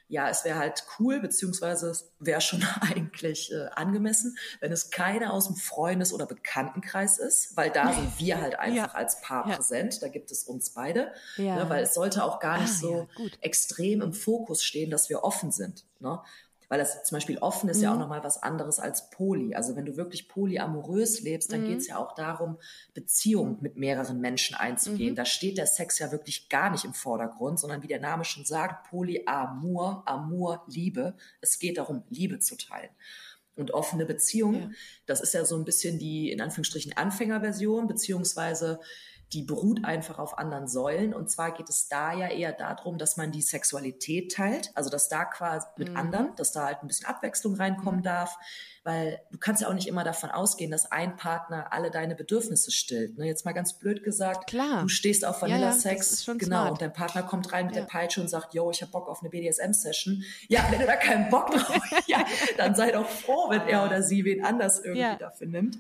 [0.09, 5.33] ja, es wäre halt cool, beziehungsweise es wäre schon eigentlich äh, angemessen, wenn es keine
[5.33, 8.99] aus dem Freundes- oder Bekanntenkreis ist, weil da sind wir halt einfach ja.
[8.99, 9.57] als Paar ja.
[9.57, 11.57] präsent, da gibt es uns beide, ja.
[11.57, 13.09] ne, weil es sollte auch gar nicht ah, so
[13.41, 15.85] extrem im Fokus stehen, dass wir offen sind.
[15.99, 16.21] Ne?
[16.69, 17.83] Weil das zum Beispiel offen ist mhm.
[17.85, 18.01] ja auch mhm.
[18.01, 19.55] nochmal was anderes als poly.
[19.55, 21.69] Also wenn du wirklich polyamorös lebst, dann mhm.
[21.69, 22.59] geht es ja auch darum,
[22.95, 25.13] Beziehungen mit mehreren Menschen einzugehen.
[25.13, 25.17] Mhm.
[25.17, 28.45] Da steht der Sex ja wirklich gar nicht im Vordergrund, sondern wie der Name schon
[28.45, 31.15] sagt, Polyamor, Amor, Liebe.
[31.41, 32.91] Es geht darum, Liebe zu teilen.
[33.55, 34.69] Und offene Beziehungen, ja.
[35.07, 38.81] das ist ja so ein bisschen die, in Anführungsstrichen, Anfängerversion, beziehungsweise
[39.33, 41.13] die beruht einfach auf anderen Säulen.
[41.13, 45.09] Und zwar geht es da ja eher darum, dass man die Sexualität teilt, also dass
[45.09, 45.97] da quasi mit mhm.
[45.97, 48.05] anderen, dass da halt ein bisschen Abwechslung reinkommen mhm.
[48.05, 48.39] darf,
[48.85, 52.71] weil du kannst ja auch nicht immer davon ausgehen, dass ein Partner alle deine Bedürfnisse
[52.71, 53.19] stillt.
[53.19, 53.27] Ne?
[53.27, 54.83] Jetzt mal ganz blöd gesagt, Klar.
[54.83, 56.71] du stehst auf Vanilla-Sex, ja, ja, genau, smart.
[56.71, 57.81] und dein Partner kommt rein mit ja.
[57.81, 60.23] der Peitsche und sagt, yo, ich habe Bock auf eine BDSM-Session.
[60.49, 62.25] Ja, wenn du da keinen Bock drauf hast, ja,
[62.59, 65.79] dann sei doch froh, wenn er oder sie wen anders irgendwie dafür nimmt.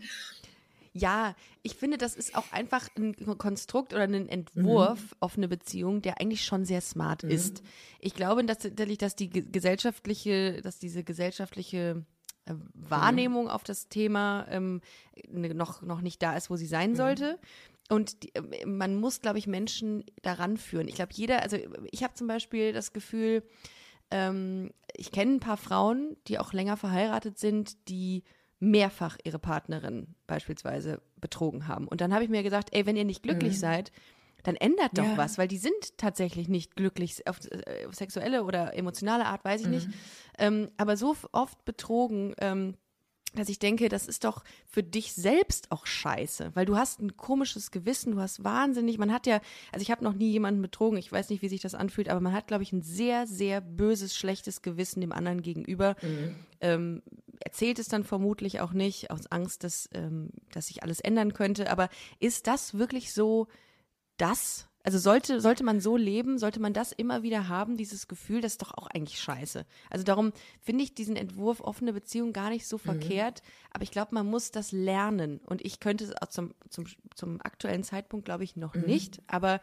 [0.96, 5.16] Ja, ich finde, das ist auch einfach ein Konstrukt oder ein Entwurf mhm.
[5.20, 7.30] auf eine Beziehung, der eigentlich schon sehr smart mhm.
[7.30, 7.62] ist.
[8.00, 12.04] Ich glaube tatsächlich, dass die gesellschaftliche, dass diese gesellschaftliche
[12.46, 13.50] äh, Wahrnehmung mhm.
[13.50, 14.80] auf das Thema ähm,
[15.28, 16.96] ne, noch, noch nicht da ist, wo sie sein mhm.
[16.96, 17.38] sollte.
[17.88, 20.88] Und die, äh, man muss, glaube ich, Menschen daran führen.
[20.88, 21.58] Ich glaube, jeder, also
[21.90, 23.42] ich habe zum Beispiel das Gefühl,
[24.10, 28.22] ähm, ich kenne ein paar Frauen, die auch länger verheiratet sind, die
[28.58, 31.88] mehrfach ihre Partnerin beispielsweise betrogen haben.
[31.88, 33.60] Und dann habe ich mir gesagt, ey, wenn ihr nicht glücklich mhm.
[33.60, 33.92] seid,
[34.42, 35.16] dann ändert doch ja.
[35.16, 39.62] was, weil die sind tatsächlich nicht glücklich auf, äh, auf sexuelle oder emotionale Art, weiß
[39.62, 39.72] ich mhm.
[39.72, 39.88] nicht.
[40.38, 42.76] Ähm, aber so oft betrogen, ähm,
[43.34, 47.16] dass ich denke, das ist doch für dich selbst auch scheiße, weil du hast ein
[47.16, 49.40] komisches Gewissen, du hast wahnsinnig, man hat ja,
[49.72, 52.20] also ich habe noch nie jemanden betrogen, ich weiß nicht, wie sich das anfühlt, aber
[52.20, 55.96] man hat, glaube ich, ein sehr, sehr böses, schlechtes Gewissen dem anderen gegenüber.
[56.02, 56.36] Mhm.
[56.60, 57.02] Ähm,
[57.40, 61.70] erzählt es dann vermutlich auch nicht, aus Angst, dass, ähm, dass sich alles ändern könnte.
[61.70, 63.48] Aber ist das wirklich so
[64.16, 64.68] das?
[64.82, 68.52] Also sollte, sollte man so leben, sollte man das immer wieder haben, dieses Gefühl, das
[68.52, 69.66] ist doch auch eigentlich scheiße.
[69.90, 72.82] Also darum finde ich diesen Entwurf offene Beziehung gar nicht so mhm.
[72.82, 75.40] verkehrt, aber ich glaube, man muss das lernen.
[75.44, 78.82] Und ich könnte es auch zum, zum, zum aktuellen Zeitpunkt, glaube ich, noch mhm.
[78.82, 79.60] nicht, aber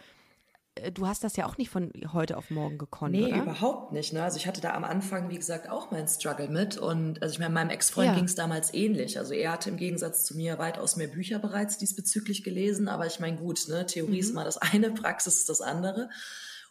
[0.94, 3.44] du hast das ja auch nicht von heute auf morgen gekonnt, nee, oder?
[3.44, 4.14] überhaupt nicht.
[4.14, 4.24] Ne?
[4.24, 6.78] Also ich hatte da am Anfang, wie gesagt, auch meinen Struggle mit.
[6.78, 8.16] Und also ich meine, meinem Ex-Freund ja.
[8.16, 9.20] ging es damals ähnlich.
[9.20, 12.88] Also er hatte im Gegensatz zu mir weitaus mehr Bücher bereits diesbezüglich gelesen.
[12.88, 13.86] Aber ich meine, gut, ne?
[13.86, 14.20] Theorie mhm.
[14.20, 16.10] ist mal das eine, Praxis ist das andere.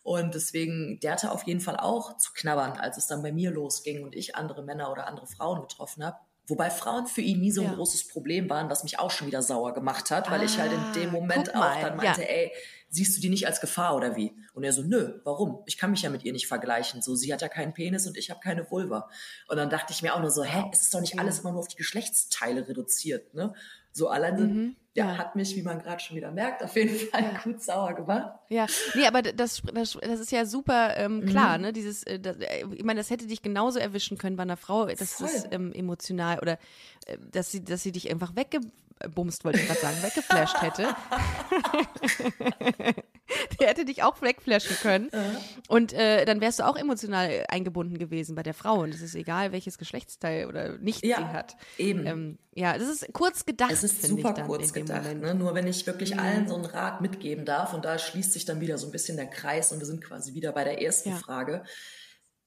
[0.02, 3.52] Und deswegen, der hatte auf jeden Fall auch zu knabbern, als es dann bei mir
[3.52, 6.16] losging und ich andere Männer oder andere Frauen getroffen habe.
[6.48, 7.74] Wobei Frauen für ihn nie so ein Ja.
[7.74, 10.78] großes Problem waren, was mich auch schon wieder sauer gemacht hat, weil ich halt in
[10.80, 12.26] Ah, dem Moment guck auch dann meinte, ja.
[12.28, 12.52] ey,
[12.88, 14.34] siehst du die nicht als Gefahr oder wie?
[14.52, 15.62] Und er so, nö, warum?
[15.66, 17.00] Ich kann mich ja mit ihr nicht vergleichen.
[17.00, 19.08] So, sie hat ja keinen Penis und ich habe keine Vulva.
[19.48, 21.52] Und dann dachte ich mir auch nur so, hä, es ist doch nicht alles immer
[21.52, 23.54] nur auf die Geschlechtsteile reduziert, ne?
[23.92, 25.16] So alleine, ja, Mhm, ja.
[25.18, 28.32] hat mich, wie man gerade schon wieder merkt, auf jeden Fall gut sauer gemacht.
[28.48, 31.62] Ja, nee, aber das, das, das ist ja super ähm, klar, Mhm.
[31.64, 31.72] ne?
[31.72, 34.86] Dieses, äh, das, äh, ich meine, das hätte dich genauso erwischen können bei einer Frau,
[34.86, 35.28] dass Voll.
[35.32, 36.58] das ähm, emotional oder
[37.06, 40.94] äh, dass sie, dass sie dich einfach weggebumst, wollte ich gerade sagen, weggeflasht hätte.
[43.58, 45.08] Die hätte dich auch wegflashen können.
[45.68, 48.80] Und äh, dann wärst du auch emotional eingebunden gewesen bei der Frau.
[48.82, 51.56] Und es ist egal, welches Geschlechtsteil oder nicht Ja, sie hat.
[51.78, 52.06] eben.
[52.06, 55.14] Ähm, ja, das ist kurz gedacht, Es ist super kurz dem gedacht.
[55.14, 55.20] Mhm.
[55.20, 55.34] Ne?
[55.34, 58.60] Nur wenn ich wirklich allen so einen Rat mitgeben darf, und da schließt sich dann
[58.60, 61.16] wieder so ein bisschen der Kreis und wir sind quasi wieder bei der ersten Ja.
[61.16, 61.64] Frage.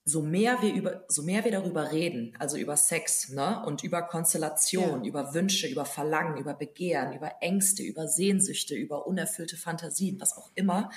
[0.08, 4.04] So mehr wir über, so mehr wir darüber reden, also über Sex, ne, und über
[4.04, 5.10] Konstellation, Ja.
[5.10, 10.52] über Wünsche, über Verlangen, über Begehren, über Ängste, über Sehnsüchte, über unerfüllte Fantasien, was auch
[10.54, 10.92] immer,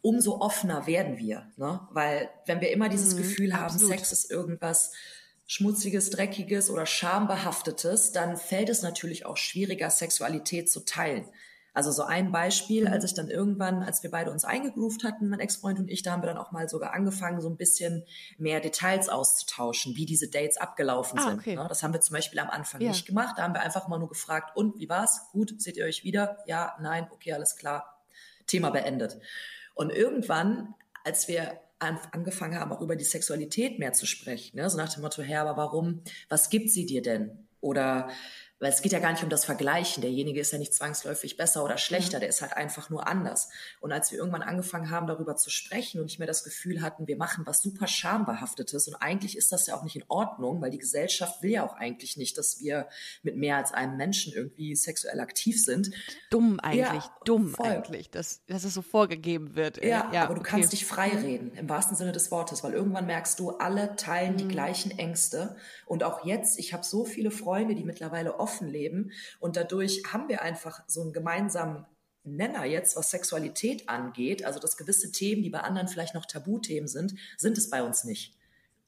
[0.00, 1.80] umso offener werden wir, ne?
[1.90, 3.90] Weil wenn wir immer dieses Gefühl haben, absolut.
[3.90, 4.92] Sex ist irgendwas
[5.50, 11.26] Schmutziges, Dreckiges oder Schambehaftetes, dann fällt es natürlich auch schwieriger, Sexualität zu teilen.
[11.74, 15.38] Also so ein Beispiel, als ich dann irgendwann, als wir beide uns eingegroovt hatten, mein
[15.40, 18.04] Ex-Freund und ich, da haben wir dann auch mal sogar angefangen, so ein bisschen
[18.36, 21.46] mehr Details auszutauschen, wie diese Dates abgelaufen Ah, sind.
[21.46, 21.66] ne?
[21.68, 22.90] Das haben wir zum Beispiel am Anfang Ja.
[22.90, 23.34] nicht gemacht.
[23.38, 25.28] Da haben wir einfach mal nur gefragt, und wie war's?
[25.32, 26.38] Gut, seht ihr euch wieder?
[26.46, 28.02] Ja, nein, okay, alles klar.
[28.46, 29.18] Thema beendet.
[29.74, 30.74] Und irgendwann,
[31.04, 34.68] als wir angefangen haben, auch über die Sexualität mehr zu sprechen, ne?
[34.68, 37.48] so nach dem Motto, Herr, aber warum, was gibt sie dir denn?
[37.60, 38.08] Oder,
[38.60, 40.00] weil es geht ja gar nicht um das Vergleichen.
[40.00, 43.48] Derjenige ist ja nicht zwangsläufig besser oder schlechter, der ist halt einfach nur anders.
[43.80, 47.06] Und als wir irgendwann angefangen haben, darüber zu sprechen und nicht mehr das Gefühl hatten,
[47.06, 50.70] wir machen was super schambehaftetes und eigentlich ist das ja auch nicht in Ordnung, weil
[50.70, 52.88] die Gesellschaft will ja auch eigentlich nicht, dass wir
[53.22, 55.90] mit mehr als einem Menschen irgendwie sexuell aktiv sind.
[56.30, 57.66] Dumm eigentlich, Ja, dumm voll.
[57.66, 59.78] eigentlich, dass, dass es so vorgegeben wird.
[59.82, 60.50] äh, Ja, aber du okay.
[60.50, 64.32] kannst dich frei reden, im wahrsten Sinne des Wortes, weil irgendwann merkst du, alle teilen
[64.34, 64.38] Mhm.
[64.38, 65.56] die gleichen Ängste.
[65.86, 70.28] Und auch jetzt, ich habe so viele Freunde, die mittlerweile offen leben und dadurch haben
[70.28, 71.84] wir einfach so einen gemeinsamen
[72.24, 74.44] Nenner jetzt, was Sexualität angeht.
[74.44, 78.04] Also dass gewisse Themen, die bei anderen vielleicht noch Tabuthemen sind, sind es bei uns
[78.04, 78.34] nicht.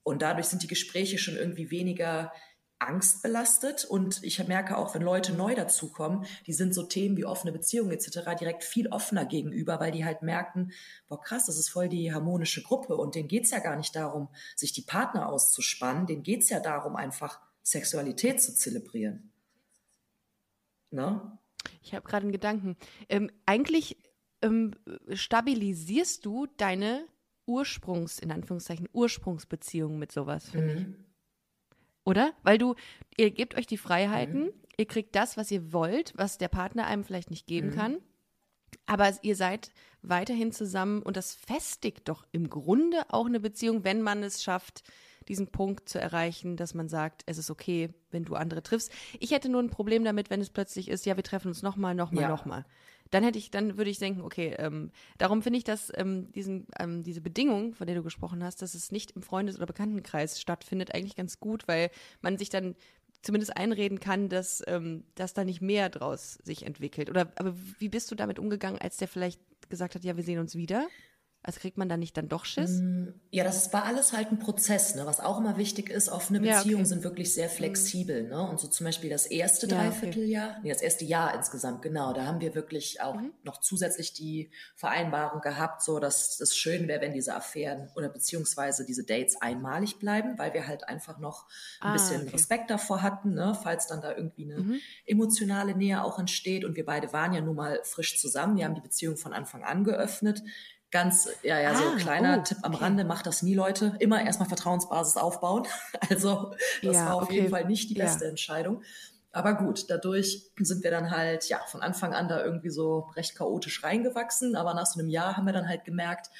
[0.02, 2.32] Und dadurch sind die Gespräche schon irgendwie weniger
[2.78, 3.84] angstbelastet.
[3.84, 7.92] Und ich merke auch, wenn Leute neu dazukommen, die sind so Themen wie offene Beziehungen
[7.92, 8.20] etc.
[8.38, 10.72] direkt viel offener gegenüber, weil die halt merken,
[11.06, 12.96] boah krass, das ist voll die harmonische Gruppe.
[12.96, 16.06] Und denen geht's ja gar nicht darum, sich die Partner auszuspannen.
[16.06, 19.30] Denen geht's ja darum, einfach Sexualität zu zelebrieren.
[20.90, 21.38] Ne?
[21.82, 22.76] Ich habe gerade einen Gedanken.
[23.08, 23.96] Ähm, eigentlich
[24.42, 24.72] ähm,
[25.12, 27.06] stabilisierst du deine
[27.46, 30.86] Ursprungs, in Anführungszeichen, Ursprungsbeziehung mit sowas, finde ich.
[32.04, 32.32] Oder?
[32.42, 32.74] Weil du,
[33.16, 37.04] ihr gebt euch die Freiheiten, ihr kriegt das, was ihr wollt, was der Partner einem
[37.04, 37.98] vielleicht nicht geben kann.
[38.86, 39.72] Aber ihr seid
[40.02, 44.82] weiterhin zusammen und das festigt doch im Grunde auch eine Beziehung, wenn man es schafft,
[45.28, 48.90] diesen Punkt zu erreichen, dass man sagt, es ist okay, wenn du andere triffst.
[49.18, 51.94] Ich hätte nur ein Problem damit, wenn es plötzlich ist, ja, wir treffen uns nochmal,
[51.94, 52.28] nochmal, Ja.
[52.28, 52.64] nochmal.
[53.10, 56.66] Dann hätte ich, dann würde ich denken, okay, ähm, darum finde ich, dass ähm, diesen,
[56.78, 60.40] ähm, diese Bedingung, von der du gesprochen hast, dass es nicht im Freundes- oder Bekanntenkreis
[60.40, 61.90] stattfindet, eigentlich ganz gut, weil
[62.20, 62.76] man sich dann
[63.22, 67.10] zumindest einreden kann, dass, ähm, dass da nicht mehr draus sich entwickelt.
[67.10, 70.38] Oder aber wie bist du damit umgegangen, als der vielleicht gesagt hat, ja, wir sehen
[70.38, 70.86] uns wieder?
[71.42, 72.84] Also kriegt man da nicht dann doch Schiss?
[73.32, 75.06] Ja, das war alles halt ein Prozess, ne?
[75.06, 76.88] Was auch immer wichtig ist, offene Ja, Beziehungen okay.
[76.88, 78.42] sind wirklich sehr flexibel, ne?
[78.42, 79.88] Und so zum Beispiel das erste Ja, okay.
[79.90, 83.32] Dreivierteljahr, nee, das erste Jahr insgesamt, genau, da haben wir wirklich auch Mhm.
[83.42, 88.84] noch zusätzlich die Vereinbarung gehabt, so dass es schön wäre, wenn diese Affären oder beziehungsweise
[88.84, 91.46] diese Dates einmalig bleiben, weil wir halt einfach noch
[91.80, 92.26] ein Ah, bisschen okay.
[92.26, 92.32] Mhm.
[92.34, 93.56] Respekt davor hatten, ne?
[93.62, 94.66] Falls dann da irgendwie eine
[95.06, 98.74] emotionale Nähe auch entsteht und wir beide waren ja nun mal frisch zusammen, wir haben
[98.74, 100.42] die Beziehung von Anfang an geöffnet.
[100.90, 102.82] Ganz, ja, ja, so Ah, kleiner oh, Tipp am okay.
[102.84, 103.94] Rande, macht das nie, Leute.
[104.00, 105.66] Immer erstmal Vertrauensbasis aufbauen.
[106.10, 107.34] Also, das Ja, war auf okay.
[107.36, 108.04] jeden Fall nicht die Ja.
[108.06, 108.82] beste Entscheidung.
[109.32, 113.36] Aber gut, dadurch sind wir dann halt, ja, von Anfang an da irgendwie so recht
[113.36, 114.56] chaotisch reingewachsen.
[114.56, 116.30] Aber nach so einem Jahr haben wir dann halt gemerkt,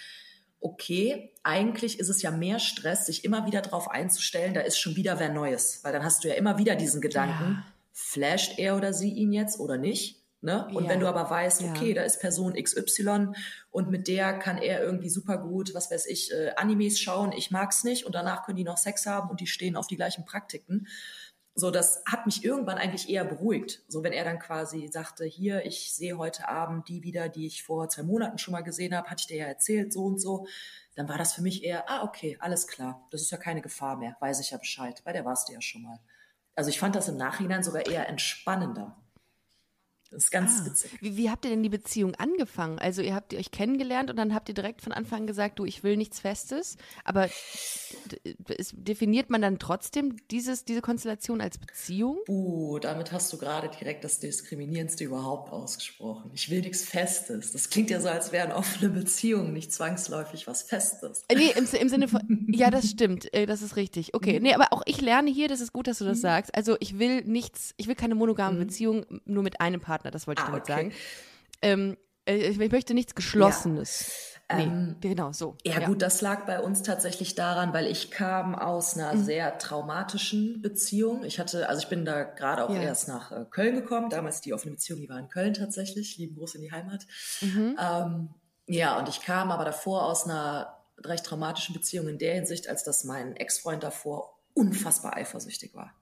[0.60, 4.96] okay, eigentlich ist es ja mehr Stress, sich immer wieder drauf einzustellen, da ist schon
[4.96, 5.80] wieder wer Neues.
[5.84, 7.66] Weil dann hast du ja immer wieder diesen Gedanken, Ja.
[7.92, 10.19] flasht er oder sie ihn jetzt oder nicht?
[10.42, 10.66] Ne?
[10.68, 10.90] Und Ja.
[10.90, 11.70] wenn du aber weißt, Ja.
[11.70, 13.32] okay, da ist Person XY
[13.70, 17.50] und mit der kann er irgendwie super gut, was weiß ich, äh, Animes schauen, ich
[17.50, 20.24] mag's nicht und danach können die noch Sex haben und die stehen auf die gleichen
[20.24, 20.86] Praktiken.
[21.54, 23.82] So, das hat mich irgendwann eigentlich eher beruhigt.
[23.88, 27.62] So, wenn er dann quasi sagte, hier, ich sehe heute Abend die wieder, die ich
[27.62, 30.46] vor zwei Monaten schon mal gesehen habe, hatte ich dir ja erzählt, so und so.
[30.94, 33.06] Dann war das für mich eher, ah, okay, alles klar.
[33.10, 35.02] Das ist ja keine Gefahr mehr, weiß ich ja Bescheid.
[35.04, 35.98] Bei der warst du ja schon mal.
[36.54, 38.96] Also ich fand das im Nachhinein sogar eher entspannender.
[40.10, 40.66] Das ist ganz Ah.
[40.66, 40.90] witzig.
[41.00, 42.78] Wie, wie habt ihr denn die Beziehung angefangen?
[42.78, 45.58] Also ihr habt ihr euch kennengelernt und dann habt ihr direkt von Anfang an gesagt,
[45.58, 46.76] du, ich will nichts Festes.
[47.04, 47.28] Aber
[48.72, 52.18] definiert man dann trotzdem dieses, diese Konstellation als Beziehung?
[52.28, 56.30] Uh, damit hast du gerade direkt das Diskriminierendste überhaupt ausgesprochen.
[56.34, 57.52] Ich will nichts Festes.
[57.52, 61.22] Das klingt ja so, als wären offene Beziehungen nicht zwangsläufig was Festes.
[61.28, 64.14] Äh, Nee, im, im Sinne von, ja, das stimmt, äh, das ist richtig.
[64.14, 66.54] Okay, nee, aber auch ich lerne hier, das ist gut, dass du das sagst.
[66.54, 70.40] Also ich will nichts, ich will keine monogame Beziehung nur mit einem Partner, das wollte
[70.42, 70.72] ich Ah, damit okay.
[70.72, 70.92] sagen.
[71.62, 71.96] Ähm,
[72.26, 74.26] äh, ich, ich möchte nichts Geschlossenes.
[74.52, 75.56] Nee, genau so.
[75.64, 79.22] Ja, gut, das lag bei uns tatsächlich daran, weil ich kam aus einer Mhm.
[79.24, 81.22] sehr traumatischen Beziehung.
[81.24, 82.82] Ich hatte, also ich bin da gerade auch Ja.
[82.82, 84.10] erst nach äh, Köln gekommen.
[84.10, 86.16] Damals die offene Beziehung, die war in Köln tatsächlich.
[86.18, 87.06] Lieben Gruß in die Heimat.
[87.42, 87.76] Mhm.
[87.80, 88.28] Ähm,
[88.66, 92.82] ja, und ich kam aber davor aus einer recht traumatischen Beziehung in der Hinsicht, als
[92.82, 95.92] dass mein Ex-Freund davor unfassbar eifersüchtig war.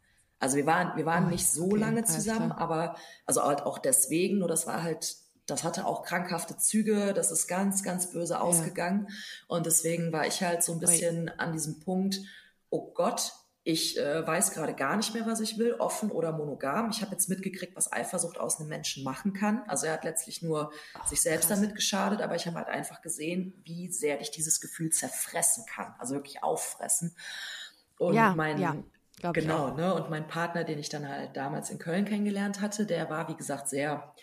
[0.40, 2.60] Also wir waren, wir waren Oh, nicht so okay, lange zusammen, klar.
[2.60, 5.16] aber also halt auch deswegen, nur das war halt,
[5.46, 9.08] das hatte auch krankhafte Züge, das ist ganz, ganz böse ausgegangen.
[9.48, 12.20] Und deswegen war ich halt so ein bisschen an diesem Punkt,
[12.70, 13.32] oh Gott,
[13.64, 16.90] ich äh, weiß gerade gar nicht mehr, was ich will, offen oder monogam.
[16.90, 19.62] Ich habe jetzt mitgekriegt, was Eifersucht aus einem Menschen machen kann.
[19.68, 20.72] Also er hat letztlich nur
[21.04, 24.90] sich selbst damit geschadet, aber ich habe halt einfach gesehen, wie sehr dich dieses Gefühl
[24.90, 27.14] zerfressen kann, also wirklich auffressen.
[27.98, 28.76] Und Ja, mein ja,
[29.20, 29.94] glaub genau, ne?
[29.94, 33.36] Und mein Partner, den ich dann halt damals in Köln kennengelernt hatte, der war wie
[33.36, 34.14] gesagt sehr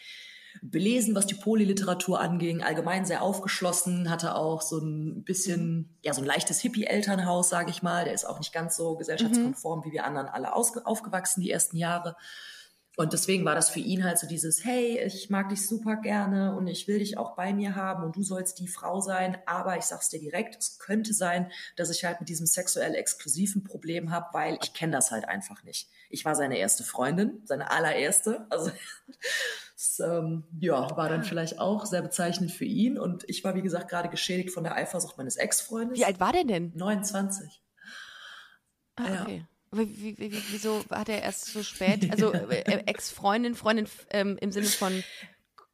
[0.61, 6.21] belesen, was die Polyliteratur anging, allgemein sehr aufgeschlossen, hatte auch so ein bisschen, ja, so
[6.21, 8.05] ein leichtes Hippie-Elternhaus, sage ich mal.
[8.05, 12.15] Der ist auch nicht ganz so gesellschaftskonform, wie wir anderen alle aufgewachsen die ersten Jahre.
[12.97, 16.55] Und deswegen war das für ihn halt so dieses, hey, ich mag dich super gerne
[16.55, 19.77] und ich will dich auch bei mir haben und du sollst die Frau sein, aber
[19.77, 24.11] ich sag's dir direkt, es könnte sein, dass ich halt mit diesem sexuell exklusiven Problem
[24.11, 25.89] habe, weil ich kenne das halt einfach nicht.
[26.09, 28.71] Ich war seine erste Freundin, seine allererste, also
[29.75, 33.61] das, ähm, ja, war dann vielleicht auch sehr bezeichnend für ihn und ich war, wie
[33.61, 35.97] gesagt, gerade geschädigt von der Eifersucht meines Ex-Freundes.
[35.99, 36.71] Wie alt war der denn?
[36.75, 37.61] 29.
[38.95, 39.27] Ah, Ja.
[39.77, 39.89] Okay.
[39.97, 44.51] Wie, wie, wie, wieso hat er erst so spät, also äh, Ex-Freundin, Freundin ähm, im
[44.51, 45.03] Sinne von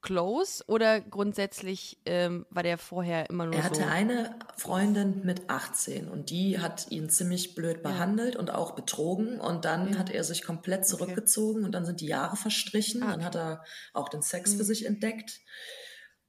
[0.02, 3.88] close oder grundsätzlich ähm, war der vorher immer nur Er hatte so?
[3.88, 9.64] eine Freundin mit 18 und die hat ihn ziemlich blöd behandelt und auch betrogen und
[9.64, 13.04] dann hat er sich komplett zurückgezogen und dann sind die Jahre verstrichen.
[13.04, 14.58] Ah, Dann hat er auch den Sex Mhm.
[14.58, 15.40] für sich entdeckt.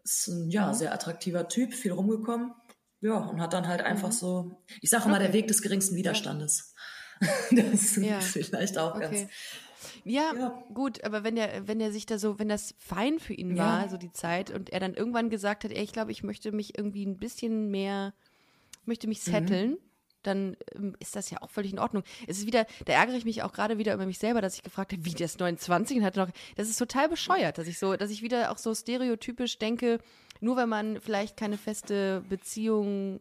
[0.05, 2.53] Ist ein ja, sehr attraktiver Typ, viel rumgekommen.
[3.01, 4.13] Ja, und hat dann halt einfach Mhm.
[4.13, 6.72] so, ich sage immer, der Weg des geringsten Widerstandes.
[7.51, 8.19] Das Ja.
[8.19, 9.29] ist vielleicht auch Okay.
[9.29, 9.31] ganz.
[10.05, 10.65] Ja, Ja.
[10.73, 13.81] gut, aber wenn der, wenn der sich da so, wenn das fein für ihn Ja.
[13.81, 16.53] war, so die Zeit, und er dann irgendwann gesagt hat, ey, ich glaube, ich möchte
[16.53, 18.15] mich irgendwie ein bisschen mehr,
[18.85, 19.31] möchte mich Mhm.
[19.33, 19.77] setteln,
[20.23, 22.05] dann ähm, ist das ja auch völlig in Ordnung.
[22.29, 24.63] Es ist wieder, da ärgere ich mich auch gerade wieder über mich selber, dass ich
[24.63, 27.79] gefragt habe, wie der ist 29 und hat noch, das ist total bescheuert, dass ich
[27.81, 29.99] so, dass ich wieder auch so stereotypisch denke,
[30.41, 33.19] nur wenn man vielleicht keine feste Beziehung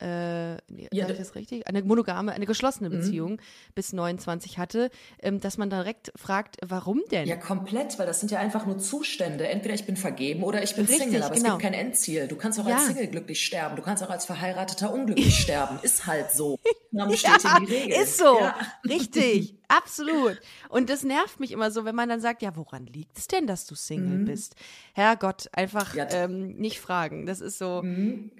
[0.00, 0.52] äh,
[0.92, 1.66] Ja, sag ich das richtig?
[1.66, 3.00] Eine monogame, eine geschlossene Mhm.
[3.00, 3.40] Beziehung
[3.74, 4.90] bis 29 hatte,
[5.22, 7.26] ähm, dass man direkt fragt, warum denn?
[7.28, 9.48] Ja, komplett, weil das sind ja einfach nur Zustände.
[9.48, 11.56] Entweder ich bin vergeben oder ich bin Richtig, Single, aber genau.
[11.56, 12.28] es gibt kein Endziel.
[12.28, 12.76] Du kannst auch Ja.
[12.76, 15.78] als Single glücklich sterben, du kannst auch als Verheirateter unglücklich sterben.
[15.82, 16.58] Ist halt so.
[16.92, 17.90] Regeln.
[18.02, 18.38] ist so.
[18.40, 18.54] Ja.
[18.88, 19.57] Richtig.
[19.68, 20.40] Absolut.
[20.70, 23.46] Und das nervt mich immer so, wenn man dann sagt, ja, woran liegt es denn,
[23.46, 24.56] dass du Single bist?
[24.94, 25.98] Herrgott, einfach Mhm.
[25.98, 26.04] Ja.
[26.06, 26.10] Mhm.
[26.34, 27.26] ähm, nicht fragen.
[27.26, 28.32] Das ist so, ne?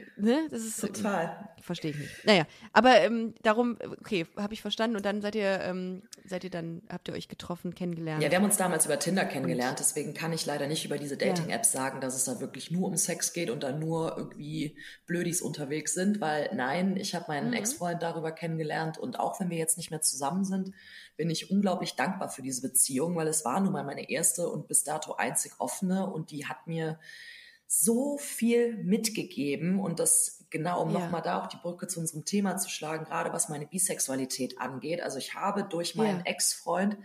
[0.51, 1.49] Das ist Total.
[1.61, 2.24] Verstehe ich nicht.
[2.24, 4.97] Naja, aber ähm, darum, okay, habe ich verstanden.
[4.97, 8.22] Und dann seid ihr, ähm, seid ihr dann, habt ihr euch getroffen, kennengelernt?
[8.22, 11.16] Ja, wir haben uns damals über Tinder kennengelernt, deswegen kann ich leider nicht über diese
[11.18, 14.76] Dating-Apps sagen, dass es da wirklich nur um Sex geht und da nur irgendwie
[15.07, 19.59] Blödis unterwegs sind, weil nein, ich habe meinen Ex-Freund darüber kennengelernt und auch wenn wir
[19.59, 20.72] jetzt nicht mehr zusammen sind,
[21.18, 24.68] bin ich unglaublich dankbar für diese Beziehung, weil es war nun mal meine erste und
[24.68, 26.98] bis dato einzig offene und die hat mir
[27.66, 31.00] so viel mitgegeben und das genau, um Ja.
[31.00, 35.02] nochmal da auch die Brücke zu unserem Thema zu schlagen, gerade was meine Bisexualität angeht.
[35.02, 36.24] Also ich habe durch meinen Ja.
[36.26, 36.96] Ex-Freund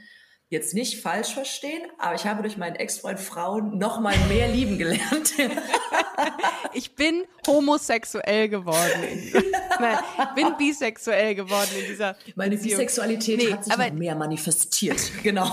[0.47, 4.77] jetzt nicht falsch verstehen, aber ich habe durch meinen Ex-Freund Frauen noch mal mehr lieben
[4.77, 5.33] gelernt.
[6.75, 9.03] Ich bin homosexuell geworden.
[9.03, 9.31] In,
[9.79, 12.77] nein, ich bin bisexuell geworden in dieser Meine Beziehung.
[12.79, 14.99] Bisexualität Nee, hat sich aber- noch mehr manifestiert.
[15.21, 15.51] Genau.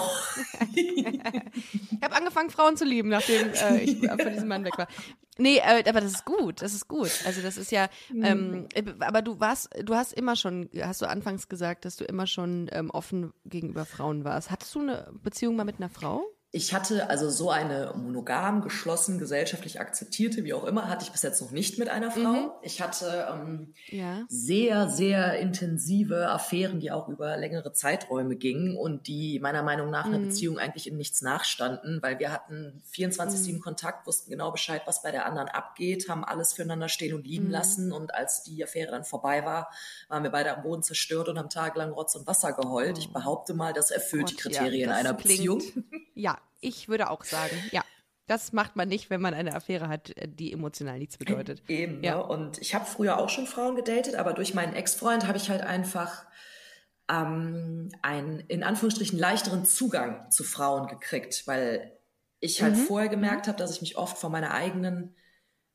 [0.75, 4.89] Ich habe angefangen, Frauen zu lieben, nachdem äh, ich von diesem Mann weg war.
[5.39, 7.11] Nee, äh, aber das ist gut, das ist gut.
[7.27, 7.89] Also das ist ja,
[8.23, 12.05] ähm, äh, aber du warst, du hast immer schon, hast du anfangs gesagt, dass du
[12.05, 14.51] immer schon ähm, offen gegenüber Frauen warst.
[14.51, 16.25] Hattest du eine Beziehung mal mit einer Frau?
[16.53, 21.23] Ich hatte also so eine monogam, geschlossen, gesellschaftlich akzeptierte, wie auch immer, hatte ich bis
[21.23, 22.33] jetzt noch nicht mit einer Frau.
[22.33, 22.51] Mhm.
[22.63, 24.25] Ich hatte ähm, ja.
[24.29, 30.07] sehr, sehr intensive Affären, die auch über längere Zeiträume gingen und die meiner Meinung nach
[30.07, 30.15] mhm.
[30.15, 33.61] einer Beziehung eigentlich in nichts nachstanden, weil wir hatten 24-7 mhm.
[33.61, 37.45] Kontakt, wussten genau Bescheid, was bei der anderen abgeht, haben alles füreinander stehen und liegen
[37.45, 37.53] mhm.
[37.53, 39.71] lassen und als die Affäre dann vorbei war,
[40.09, 42.97] waren wir beide am Boden zerstört und haben tagelang Rotz und Wasser geheult.
[42.97, 42.99] Oh.
[42.99, 45.63] Ich behaupte mal, das erfüllt Gott, die Kriterien ja, einer klingt, Beziehung.
[46.15, 47.83] Ja, ich würde auch sagen, ja.
[48.27, 51.65] Das macht man nicht, wenn man eine Affäre hat, die emotional nichts bedeutet.
[51.67, 52.15] Eben, ja.
[52.15, 52.25] Ne?
[52.25, 55.63] Und ich habe früher auch schon Frauen gedatet, aber durch meinen Ex-Freund habe ich halt
[55.63, 56.27] einfach
[57.11, 61.99] ähm, einen in Anführungsstrichen leichteren Zugang zu Frauen gekriegt, weil
[62.39, 62.83] ich halt mhm.
[62.83, 65.17] vorher gemerkt habe, dass ich mich oft von meiner eigenen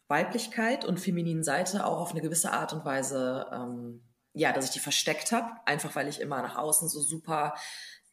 [0.08, 4.02] Weiblichkeit und femininen Seite auch auf eine gewisse Art und Weise, ähm,
[4.34, 7.56] ja, dass ich die versteckt habe, einfach weil ich immer nach außen so super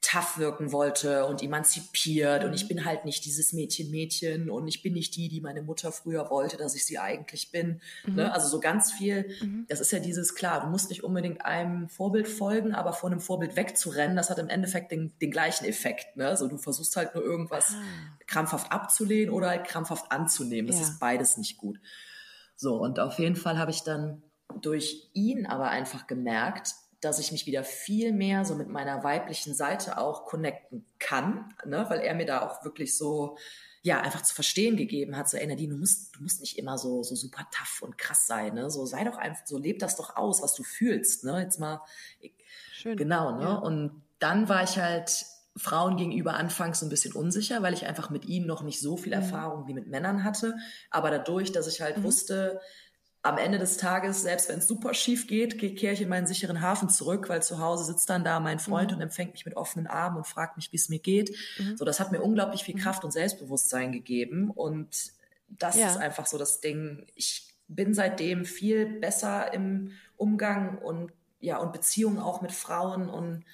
[0.03, 4.83] tough wirken wollte und emanzipiert und ich bin halt nicht dieses Mädchen Mädchen und ich
[4.83, 7.81] bin nicht die, die meine Mutter früher wollte, dass ich sie eigentlich bin.
[8.05, 8.17] Mhm.
[8.17, 8.33] Ne?
[8.33, 9.65] Also so ganz viel, mhm.
[9.69, 13.21] das ist ja dieses, klar, du musst nicht unbedingt einem Vorbild folgen, aber vor einem
[13.21, 16.17] Vorbild wegzurennen, das hat im Endeffekt den, den gleichen Effekt.
[16.17, 16.27] Ne?
[16.27, 17.83] Also du versuchst halt nur irgendwas ah.
[18.27, 20.67] krampfhaft abzulehnen oder halt krampfhaft anzunehmen.
[20.67, 20.83] Das ja.
[20.83, 21.79] ist beides nicht gut.
[22.57, 24.23] So, und auf jeden Fall habe ich dann
[24.61, 29.55] durch ihn aber einfach gemerkt, dass ich mich wieder viel mehr so mit meiner weiblichen
[29.55, 31.85] Seite auch connecten kann, ne?
[31.89, 33.37] weil er mir da auch wirklich so
[33.83, 36.79] ja einfach zu verstehen gegeben hat, so ey Nadine, du musst, du musst nicht immer
[36.79, 38.71] so so super tough und krass sein, ne?
[38.71, 41.41] So sei doch einfach, so leb das doch aus, was du fühlst, ne?
[41.41, 41.81] Jetzt mal
[42.73, 42.97] Schön.
[42.97, 43.43] genau, ne?
[43.43, 43.55] Ja.
[43.55, 45.27] Und dann war ich halt
[45.57, 48.97] Frauen gegenüber anfangs so ein bisschen unsicher, weil ich einfach mit ihnen noch nicht so
[48.97, 49.23] viel mhm.
[49.23, 50.57] Erfahrung wie mit Männern hatte.
[50.91, 52.05] Aber dadurch, dass ich halt mhm.
[52.05, 52.61] wusste,
[53.23, 56.61] am Ende des Tages, selbst wenn es super schief geht, kehre ich in meinen sicheren
[56.61, 58.97] Hafen zurück, weil zu Hause sitzt dann da mein Freund mhm.
[58.97, 61.37] und empfängt mich mit offenen Armen und fragt mich, wie es mir geht.
[61.59, 61.77] Mhm.
[61.77, 62.81] So, das hat mir unglaublich viel mhm.
[62.81, 64.51] Kraft und Selbstbewusstsein gegeben.
[64.51, 65.13] Und
[65.49, 65.89] das ja.
[65.89, 67.07] ist einfach so das Ding.
[67.15, 73.45] Ich bin seitdem viel besser im Umgang und ja, und Beziehungen auch mit Frauen und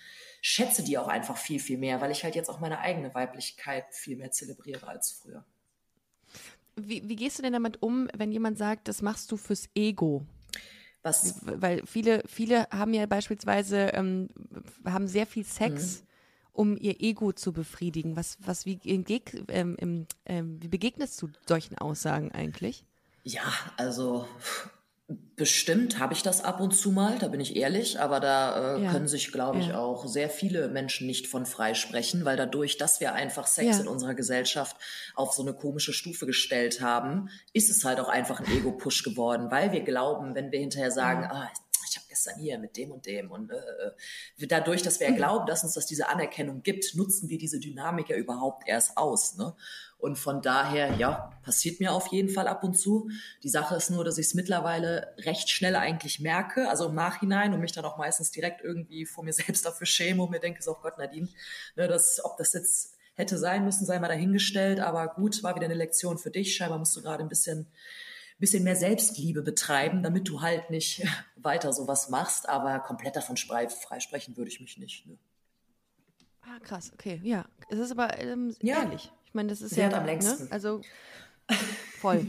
[0.40, 3.86] schätze die auch einfach viel, viel mehr, weil ich halt jetzt auch meine eigene Weiblichkeit
[3.90, 5.44] viel mehr zelebriere als früher.
[6.78, 10.24] Wie, wie gehst du denn damit um, wenn jemand sagt, das machst du fürs Ego?
[11.02, 11.40] Was?
[11.44, 14.28] Weil viele, viele haben ja beispielsweise, ähm,
[14.84, 16.06] haben sehr viel Sex, mhm.
[16.52, 18.16] um ihr Ego zu befriedigen.
[18.16, 22.84] Was, was, wie, ähm, ähm, wie begegnest du solchen Aussagen eigentlich?
[23.24, 24.26] Ja, also
[25.36, 28.82] Bestimmt habe ich das ab und zu mal, da bin ich ehrlich, aber da äh,
[28.82, 28.92] ja.
[28.92, 29.78] können sich, glaube ich, ja.
[29.78, 33.82] auch sehr viele Menschen nicht von freisprechen, weil dadurch, dass wir einfach Sex ja.
[33.82, 34.76] in unserer Gesellschaft
[35.14, 39.50] auf so eine komische Stufe gestellt haben, ist es halt auch einfach ein Ego-Push geworden,
[39.50, 41.48] weil wir glauben, wenn wir hinterher sagen, ah,
[41.88, 45.16] ich habe gestern hier mit dem und dem und äh, äh dadurch, dass wir ja
[45.16, 49.36] glauben, dass uns das diese Anerkennung gibt, nutzen wir diese Dynamik ja überhaupt erst aus.
[49.36, 49.54] Ne?
[49.98, 53.10] Und von daher, ja, passiert mir auf jeden Fall ab und zu.
[53.42, 57.52] Die Sache ist nur, dass ich es mittlerweile recht schnell eigentlich merke, also im Nachhinein
[57.52, 60.62] und mich dann auch meistens direkt irgendwie vor mir selbst dafür schäme und mir denke,
[60.62, 61.28] so, oh Gott, Nadine,
[61.74, 65.64] ne, das, ob das jetzt hätte sein müssen, sei mal dahingestellt, aber gut, war wieder
[65.64, 66.54] eine Lektion für dich.
[66.54, 67.66] Scheinbar musst du gerade ein bisschen,
[68.38, 71.04] bisschen mehr Selbstliebe betreiben, damit du halt nicht
[71.36, 75.06] weiter sowas machst, aber komplett davon freisprechen würde ich mich nicht.
[75.08, 75.18] Ne?
[76.42, 77.44] Ah, krass, okay, ja.
[77.68, 78.82] Es ist aber ähm, ja.
[78.82, 79.10] ehrlich.
[79.28, 79.92] Ich meine, das ist Sie ja.
[79.92, 80.44] am längsten.
[80.44, 80.52] Ne?
[80.52, 80.80] Also
[82.00, 82.26] voll.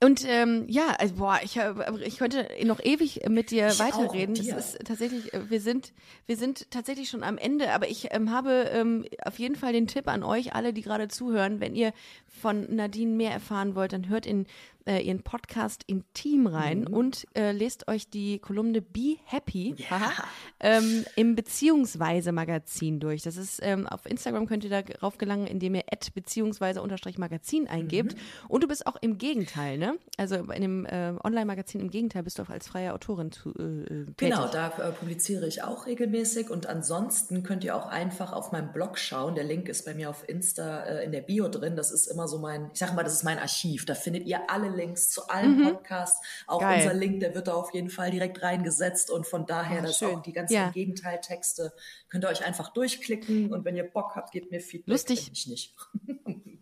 [0.00, 1.58] Und ähm, ja, also boah, ich,
[2.04, 4.36] ich könnte noch ewig mit dir ich weiterreden.
[4.36, 5.92] Auch, das ist tatsächlich, äh, wir sind,
[6.26, 9.88] wir sind tatsächlich schon am Ende, aber ich ähm, habe ähm, auf jeden Fall den
[9.88, 11.92] Tipp an euch alle, die gerade zuhören, wenn ihr
[12.26, 14.46] von Nadine mehr erfahren wollt, dann hört in
[14.88, 16.94] äh, ihren Podcast Intim rein mhm.
[16.94, 20.12] und äh, lest euch die Kolumne Be Happy ja.
[20.60, 23.22] ähm, im Beziehungsweise Magazin durch.
[23.22, 27.68] Das ist ähm, auf Instagram könnt ihr darauf gelangen, indem ihr Ad beziehungsweise unterstrich Magazin
[27.68, 28.14] eingebt.
[28.14, 28.20] Mhm.
[28.48, 29.98] Und du bist auch im Gegenteil, ne?
[30.16, 33.84] Also in dem äh, Online-Magazin im Gegenteil bist du auch als freie Autorin zu, äh,
[33.84, 34.14] tätig.
[34.16, 38.72] Genau, da äh, publiziere ich auch regelmäßig und ansonsten könnt ihr auch einfach auf meinem
[38.72, 39.34] Blog schauen.
[39.34, 41.76] Der Link ist bei mir auf Insta äh, in der Bio drin.
[41.76, 43.84] Das ist immer so mein, ich sag mal, das ist mein Archiv.
[43.84, 45.64] Da findet ihr alle Links zu allen mhm.
[45.64, 46.20] Podcasts.
[46.46, 46.82] Auch Geil.
[46.82, 50.02] unser Link, der wird da auf jeden Fall direkt reingesetzt und von daher, oh, das
[50.02, 50.70] auch die ganzen ja.
[50.70, 51.72] Gegenteiltexte,
[52.08, 54.92] könnt ihr euch einfach durchklicken und wenn ihr Bock habt, gebt mir Feedback.
[54.92, 55.30] Lustig.
[55.32, 55.74] Ich nicht.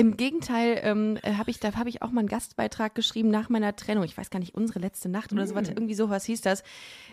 [0.00, 3.48] Im Gegenteil, ähm, äh, habe ich, da habe ich auch mal einen Gastbeitrag geschrieben nach
[3.48, 4.04] meiner Trennung.
[4.04, 6.62] Ich weiß gar nicht, unsere letzte Nacht oder so was, irgendwie sowas hieß das.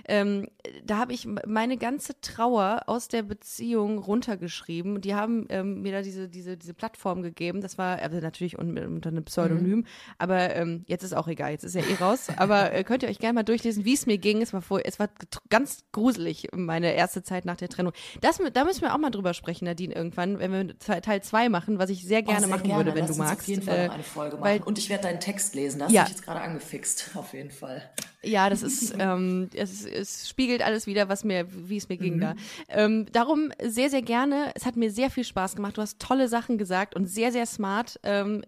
[0.07, 0.47] Ähm,
[0.85, 5.01] da habe ich meine ganze Trauer aus der Beziehung runtergeschrieben.
[5.01, 7.59] Die haben ähm, mir da diese, diese, diese Plattform gegeben.
[7.59, 9.85] Das war also natürlich un, unter einem Pseudonym, mhm.
[10.17, 12.27] aber ähm, jetzt ist auch egal, jetzt ist ja eh raus.
[12.37, 14.41] Aber äh, könnt ihr euch gerne mal durchlesen, wie es mir ging.
[14.41, 15.09] Es war, vor, es war
[15.49, 17.91] ganz gruselig, meine erste Zeit nach der Trennung.
[18.21, 21.79] Das, da müssen wir auch mal drüber sprechen, Nadine, irgendwann, wenn wir Teil 2 machen,
[21.79, 22.76] was ich sehr gerne oh, sehr machen gerne.
[22.77, 23.41] Würde, wenn du magst.
[23.41, 24.45] auf jeden Fall äh, eine Folge machen.
[24.45, 25.79] Weil, Und ich werde deinen Text lesen.
[25.79, 26.03] Da hast ja.
[26.03, 27.89] du dich jetzt gerade angefixt, auf jeden Fall.
[28.23, 32.15] Ja, das ist, ähm, es, es, spiegelt alles wieder, was mir, wie es mir ging
[32.15, 32.21] mhm.
[32.21, 32.35] da.
[32.69, 34.51] Ähm, darum sehr, sehr gerne.
[34.55, 35.77] Es hat mir sehr viel Spaß gemacht.
[35.77, 37.99] Du hast tolle Sachen gesagt und sehr, sehr smart.
[38.03, 38.43] Ähm,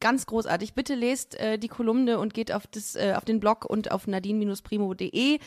[0.00, 0.74] ganz großartig.
[0.74, 4.06] Bitte lest äh, die Kolumne und geht auf, das, äh, auf den Blog und auf
[4.06, 5.38] nadine-primo.de.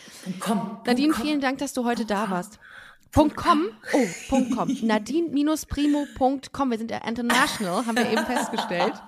[0.86, 1.22] Nadine, komm.
[1.22, 2.60] vielen Dank, dass du heute da warst.
[3.14, 3.70] .com.
[3.93, 4.78] Oh, .com.
[4.82, 6.72] Nadine-primo.com.
[6.72, 8.93] Wir sind ja international, haben wir eben festgestellt.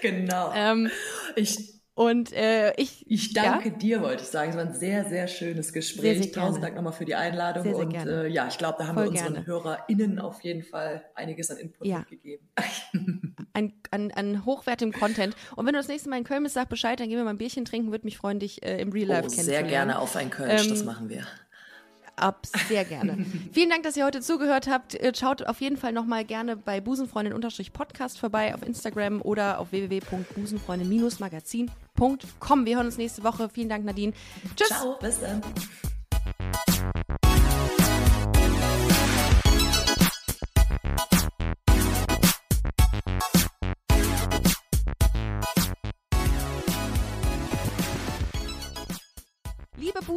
[0.00, 0.52] Genau.
[0.54, 0.88] Ähm,
[1.34, 3.04] ich und äh, ich.
[3.10, 3.74] Ich danke ja?
[3.74, 4.50] dir, wollte ich sagen.
[4.50, 6.16] Es war ein sehr, sehr schönes Gespräch.
[6.16, 7.62] Sehr, sehr Tausend Dank nochmal für die Einladung.
[7.62, 9.46] Sehr, und äh, ja, ich glaube, da haben Voll wir unseren gerne.
[9.46, 11.98] HörerInnen auf jeden Fall einiges an Input ja.
[11.98, 12.48] mitgegeben.
[13.52, 15.36] an, an, an hochwertigem Content.
[15.56, 17.30] Und wenn du das nächste Mal in Köln bist, sag Bescheid, dann gehen wir mal
[17.30, 17.90] ein Bierchen trinken.
[17.90, 19.68] Würde mich freuen, dich äh, im Real Life oh, kennenzulernen.
[19.68, 21.26] Sehr gerne auf ein Kölsch, ähm, das machen wir
[22.20, 22.46] ab.
[22.68, 23.26] Sehr gerne.
[23.52, 24.94] Vielen Dank, dass ihr heute zugehört habt.
[24.94, 32.66] Äh, schaut auf jeden Fall nochmal gerne bei Busenfreundin-Podcast vorbei auf Instagram oder auf www.busenfreundin-magazin.com.
[32.66, 33.48] Wir hören uns nächste Woche.
[33.48, 34.12] Vielen Dank, Nadine.
[34.56, 34.68] Tschüss.
[34.68, 35.42] Ciao, bis dann.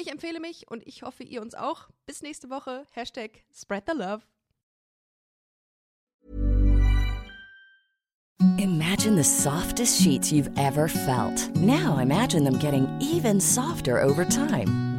[0.00, 1.88] Ich empfehle mich und ich hoffe, ihr uns auch.
[2.06, 2.86] Bis nächste Woche.
[2.92, 4.22] Hashtag Spread the Love.
[8.58, 11.54] Imagine the softest sheets you've ever felt.
[11.56, 14.89] Now imagine them getting even softer over time.